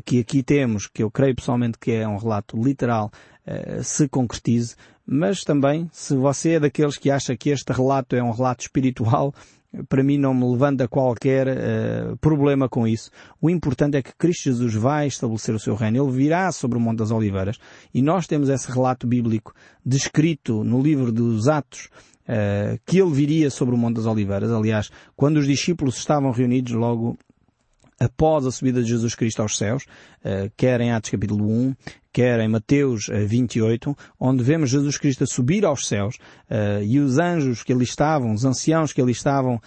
que 0.05 0.21
aqui 0.21 0.41
temos, 0.41 0.87
que 0.87 1.03
eu 1.03 1.11
creio 1.11 1.35
pessoalmente 1.35 1.77
que 1.77 1.91
é 1.91 2.07
um 2.07 2.15
relato 2.15 2.55
literal, 2.55 3.11
se 3.81 4.07
concretize, 4.07 4.75
mas 5.05 5.43
também, 5.43 5.89
se 5.91 6.15
você 6.15 6.51
é 6.51 6.59
daqueles 6.59 6.97
que 6.97 7.11
acha 7.11 7.35
que 7.35 7.49
este 7.49 7.71
relato 7.73 8.15
é 8.15 8.23
um 8.23 8.31
relato 8.31 8.61
espiritual, 8.61 9.33
para 9.89 10.03
mim 10.03 10.17
não 10.17 10.33
me 10.33 10.45
levanta 10.49 10.87
qualquer 10.87 11.47
uh, 11.47 12.17
problema 12.17 12.69
com 12.69 12.87
isso. 12.87 13.09
O 13.41 13.49
importante 13.49 13.97
é 13.97 14.01
que 14.01 14.15
Cristo 14.15 14.43
Jesus 14.43 14.75
vai 14.75 15.07
estabelecer 15.07 15.55
o 15.55 15.59
seu 15.59 15.75
reino. 15.75 16.03
Ele 16.03 16.11
virá 16.11 16.51
sobre 16.51 16.77
o 16.77 16.81
Monte 16.81 16.99
das 16.99 17.11
Oliveiras. 17.11 17.57
E 17.93 18.01
nós 18.01 18.27
temos 18.27 18.49
esse 18.49 18.71
relato 18.71 19.07
bíblico 19.07 19.53
descrito 19.83 20.63
no 20.63 20.81
livro 20.81 21.11
dos 21.11 21.47
Atos, 21.47 21.89
uh, 22.27 22.79
que 22.85 23.01
ele 23.01 23.11
viria 23.11 23.49
sobre 23.49 23.73
o 23.73 23.77
Monte 23.77 23.95
das 23.95 24.05
Oliveiras. 24.05 24.51
Aliás, 24.51 24.91
quando 25.15 25.37
os 25.37 25.47
discípulos 25.47 25.97
estavam 25.97 26.31
reunidos 26.31 26.73
logo 26.73 27.17
após 28.03 28.45
a 28.45 28.51
subida 28.51 28.81
de 28.81 28.89
Jesus 28.89 29.15
Cristo 29.15 29.41
aos 29.41 29.57
céus, 29.57 29.83
uh, 29.83 30.51
quer 30.57 30.81
em 30.81 30.91
Atos 30.91 31.09
capítulo 31.09 31.47
1, 31.47 31.75
quer 32.11 32.39
em 32.39 32.47
Mateus 32.47 33.07
28, 33.27 33.89
eh, 33.89 34.03
onde 34.19 34.43
vemos 34.43 34.69
Jesus 34.69 34.97
Cristo 34.97 35.23
a 35.23 35.27
subir 35.27 35.65
aos 35.65 35.87
céus 35.87 36.17
uh, 36.49 36.83
e 36.83 36.99
os 36.99 37.17
anjos 37.17 37.63
que 37.63 37.73
ali 37.73 37.83
estavam, 37.83 38.33
os 38.33 38.45
anciãos 38.45 38.93
que 38.93 39.01
ali 39.01 39.11
estavam 39.11 39.59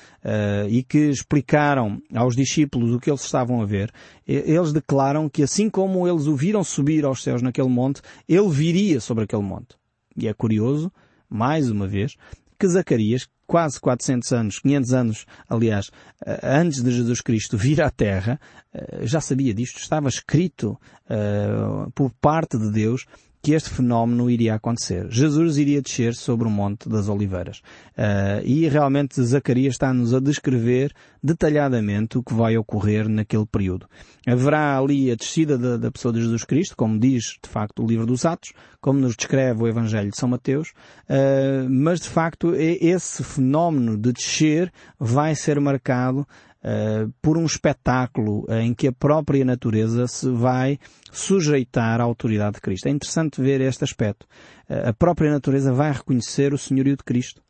e 0.68 0.82
que 0.82 1.08
explicaram 1.08 2.00
aos 2.14 2.36
discípulos 2.36 2.92
o 2.92 3.00
que 3.00 3.10
eles 3.10 3.24
estavam 3.24 3.62
a 3.62 3.66
ver, 3.66 3.92
eles 4.26 4.72
declaram 4.72 5.28
que 5.28 5.42
assim 5.42 5.68
como 5.68 6.06
eles 6.06 6.26
o 6.26 6.36
viram 6.36 6.62
subir 6.62 7.04
aos 7.04 7.22
céus 7.22 7.42
naquele 7.42 7.68
monte, 7.68 8.00
ele 8.28 8.48
viria 8.48 9.00
sobre 9.00 9.24
aquele 9.24 9.42
monte. 9.42 9.76
E 10.16 10.28
é 10.28 10.34
curioso, 10.34 10.92
mais 11.28 11.70
uma 11.70 11.86
vez, 11.86 12.16
que 12.58 12.68
Zacarias, 12.68 13.28
quase 13.46 13.80
400 13.80 14.32
anos, 14.32 14.58
500 14.58 14.92
anos, 14.92 15.26
aliás, 15.48 15.90
eh, 16.24 16.40
antes 16.42 16.82
de 16.82 16.90
Jesus 16.90 17.20
Cristo 17.20 17.56
vir 17.56 17.80
à 17.80 17.90
Terra, 17.90 18.40
eh, 18.74 19.06
já 19.06 19.20
sabia 19.20 19.54
disto, 19.54 19.78
estava 19.78 20.08
escrito 20.08 20.78
uh, 21.08 21.90
por 21.92 22.10
parte 22.20 22.58
de 22.58 22.70
Deus 22.70 23.06
que 23.46 23.54
este 23.54 23.70
fenómeno 23.70 24.28
iria 24.28 24.56
acontecer. 24.56 25.06
Jesus 25.08 25.56
iria 25.56 25.80
descer 25.80 26.16
sobre 26.16 26.48
o 26.48 26.50
Monte 26.50 26.88
das 26.88 27.08
Oliveiras. 27.08 27.58
Uh, 27.96 28.42
e 28.44 28.66
realmente 28.66 29.22
Zacarias 29.22 29.74
está-nos 29.74 30.12
a 30.12 30.18
descrever 30.18 30.92
detalhadamente 31.22 32.18
o 32.18 32.24
que 32.24 32.34
vai 32.34 32.56
ocorrer 32.56 33.08
naquele 33.08 33.46
período. 33.46 33.86
Haverá 34.26 34.76
ali 34.76 35.12
a 35.12 35.14
descida 35.14 35.56
da, 35.56 35.76
da 35.76 35.92
pessoa 35.92 36.12
de 36.12 36.22
Jesus 36.22 36.42
Cristo, 36.42 36.76
como 36.76 36.98
diz 36.98 37.38
de 37.40 37.48
facto 37.48 37.84
o 37.84 37.86
livro 37.86 38.04
dos 38.04 38.24
Atos, 38.24 38.52
como 38.80 38.98
nos 38.98 39.14
descreve 39.14 39.62
o 39.62 39.68
Evangelho 39.68 40.10
de 40.10 40.18
São 40.18 40.28
Mateus, 40.28 40.70
uh, 41.08 41.70
mas 41.70 42.00
de 42.00 42.08
facto 42.08 42.52
esse 42.52 43.22
fenómeno 43.22 43.96
de 43.96 44.12
descer 44.12 44.72
vai 44.98 45.36
ser 45.36 45.60
marcado 45.60 46.26
uh, 46.66 47.12
por 47.22 47.38
um 47.38 47.46
espetáculo 47.46 48.44
em 48.50 48.74
que 48.74 48.88
a 48.88 48.92
própria 48.92 49.44
natureza 49.44 50.08
se 50.08 50.28
vai 50.30 50.78
sujeitar 51.12 52.00
à 52.00 52.04
autoridade 52.04 52.56
de 52.56 52.60
Cristo. 52.60 52.86
É 52.88 52.90
interessante 52.90 53.40
ver 53.40 53.60
este 53.60 53.84
aspecto. 53.84 54.26
Uh, 54.68 54.88
a 54.88 54.92
própria 54.92 55.30
natureza 55.30 55.72
vai 55.72 55.92
reconhecer 55.92 56.52
o 56.52 56.58
senhorio 56.58 56.96
de 56.96 57.04
Cristo. 57.04 57.40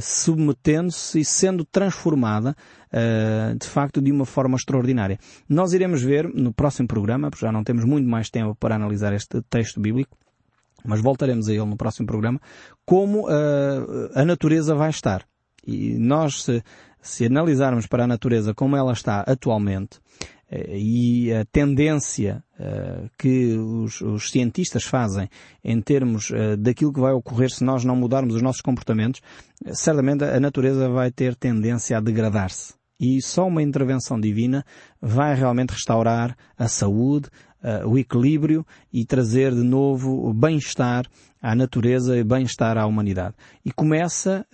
Submetendo-se 0.00 1.18
e 1.18 1.24
sendo 1.24 1.64
transformada 1.64 2.54
de 3.58 3.66
facto 3.66 4.00
de 4.00 4.12
uma 4.12 4.24
forma 4.24 4.56
extraordinária. 4.56 5.18
Nós 5.48 5.72
iremos 5.72 6.02
ver 6.02 6.28
no 6.32 6.52
próximo 6.52 6.86
programa, 6.86 7.30
porque 7.30 7.44
já 7.44 7.50
não 7.50 7.64
temos 7.64 7.84
muito 7.84 8.08
mais 8.08 8.30
tempo 8.30 8.54
para 8.54 8.76
analisar 8.76 9.12
este 9.12 9.42
texto 9.50 9.80
bíblico, 9.80 10.16
mas 10.84 11.00
voltaremos 11.00 11.48
a 11.48 11.52
ele 11.52 11.64
no 11.64 11.76
próximo 11.76 12.06
programa, 12.06 12.40
como 12.86 13.26
a 14.14 14.24
natureza 14.24 14.72
vai 14.76 14.90
estar. 14.90 15.26
E 15.66 15.98
nós, 15.98 16.44
se, 16.44 16.62
se 17.04 17.26
analisarmos 17.26 17.86
para 17.86 18.04
a 18.04 18.08
natureza 18.08 18.54
como 18.54 18.76
ela 18.76 18.92
está 18.92 19.20
atualmente, 19.20 20.00
e 20.68 21.32
a 21.32 21.44
tendência 21.44 22.42
uh, 22.58 23.10
que 23.18 23.56
os, 23.56 24.00
os, 24.00 24.30
cientistas 24.30 24.84
fazem 24.84 25.28
em 25.62 25.80
termos 25.80 26.30
uh, 26.30 26.56
daquilo 26.56 26.92
que 26.92 27.00
vai 27.00 27.12
ocorrer 27.12 27.50
se 27.50 27.64
nós 27.64 27.84
não 27.84 27.96
mudarmos 27.96 28.36
os 28.36 28.42
nossos 28.42 28.60
comportamentos, 28.60 29.20
certamente 29.72 30.22
a 30.24 30.38
natureza 30.38 30.88
vai 30.88 31.10
ter 31.10 31.34
tendência 31.34 31.96
a 31.96 32.00
degradar-se. 32.00 32.74
E 33.00 33.20
só 33.20 33.46
uma 33.46 33.62
intervenção 33.62 34.20
divina 34.20 34.64
vai 35.00 35.34
realmente 35.34 35.70
restaurar 35.70 36.36
a 36.56 36.68
saúde, 36.68 37.28
o 37.86 37.98
equilíbrio 37.98 38.64
e 38.92 39.04
trazer 39.04 39.52
de 39.52 39.62
novo 39.62 40.28
o 40.28 40.32
bem-estar 40.32 41.04
à 41.42 41.56
natureza 41.56 42.16
e 42.16 42.22
bem-estar 42.22 42.78
à 42.78 42.86
humanidade. 42.86 43.34
E 43.64 43.72
começa 43.72 44.46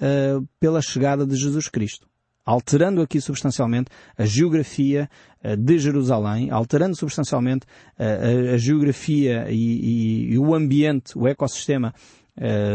pela 0.58 0.80
chegada 0.80 1.26
de 1.26 1.36
Jesus 1.36 1.68
Cristo. 1.68 2.09
Alterando 2.50 3.00
aqui 3.00 3.20
substancialmente 3.20 3.90
a 4.16 4.24
geografia 4.24 5.08
uh, 5.44 5.56
de 5.56 5.78
Jerusalém, 5.78 6.50
alterando 6.50 6.96
substancialmente 6.96 7.66
a, 7.98 8.54
a, 8.54 8.58
geografia 8.58 9.46
e, 9.50 9.54
e, 9.54 10.32
e 10.32 10.38
o 10.38 10.54
ambiente, 10.54 11.16
o 11.16 11.28
ecossistema 11.28 11.94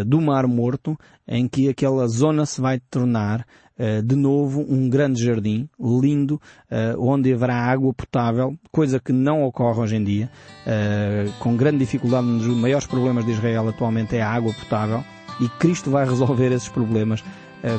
do 0.06 0.22
Mar 0.22 0.46
Morto, 0.46 0.96
em 1.28 1.48
que 1.48 1.68
aquela 1.70 2.08
zona 2.08 2.46
se 2.46 2.62
vai 2.62 2.80
tornar 2.80 3.44
eh, 3.78 4.02
de 4.02 4.16
novo 4.16 4.66
um 4.70 4.88
grande 4.88 5.22
jardim 5.22 5.68
lindo 5.78 6.42
eh, 6.72 6.96
onde 6.98 7.34
haverá 7.34 7.58
água 7.58 7.94
potável, 7.94 8.58
coisa 8.72 9.02
que 9.02 9.12
não 9.12 9.44
ocorre 9.44 9.82
hoje 9.82 9.98
em 9.98 10.04
dia, 10.04 10.32
eh, 10.66 11.26
com 11.40 11.58
grande 11.58 11.80
dificuldade. 11.80 12.26
Um 12.26 12.38
dos 12.38 12.48
maiores 12.56 12.88
problemas 12.88 13.26
de 13.26 13.32
Israel 13.32 13.68
atualmente 13.68 14.16
é 14.16 14.22
a 14.22 14.30
água 14.30 14.54
potável 14.54 15.04
e 15.42 15.50
Cristo 15.60 15.90
vai 15.90 16.06
resolver 16.08 16.54
esses 16.54 16.70
problemas, 16.70 17.22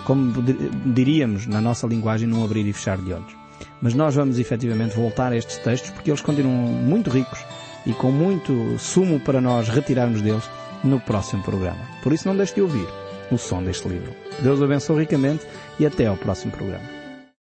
como 0.04 0.42
diríamos 0.86 1.46
na 1.46 1.60
nossa 1.60 1.86
linguagem, 1.86 2.28
num 2.28 2.44
abrir 2.44 2.66
e 2.66 2.72
fechar 2.72 2.98
de 2.98 3.12
olhos. 3.12 3.36
Mas 3.80 3.94
nós 3.94 4.14
vamos 4.14 4.38
efetivamente 4.38 4.96
voltar 4.96 5.32
a 5.32 5.36
estes 5.36 5.58
textos 5.58 5.90
porque 5.90 6.10
eles 6.10 6.20
continuam 6.20 6.54
muito 6.54 7.10
ricos 7.10 7.38
e 7.84 7.92
com 7.92 8.10
muito 8.10 8.78
sumo 8.78 9.20
para 9.20 9.40
nós 9.40 9.68
retirarmos 9.68 10.20
deles 10.22 10.48
no 10.82 11.00
próximo 11.00 11.42
programa. 11.42 11.80
Por 12.02 12.12
isso 12.12 12.28
não 12.28 12.36
deixe 12.36 12.54
de 12.54 12.62
ouvir 12.62 12.86
o 13.30 13.38
som 13.38 13.62
deste 13.62 13.88
livro. 13.88 14.12
Deus 14.40 14.60
o 14.60 14.64
abençoe 14.64 15.00
ricamente 15.00 15.46
e 15.78 15.86
até 15.86 16.06
ao 16.06 16.16
próximo 16.16 16.52
programa. 16.52 16.95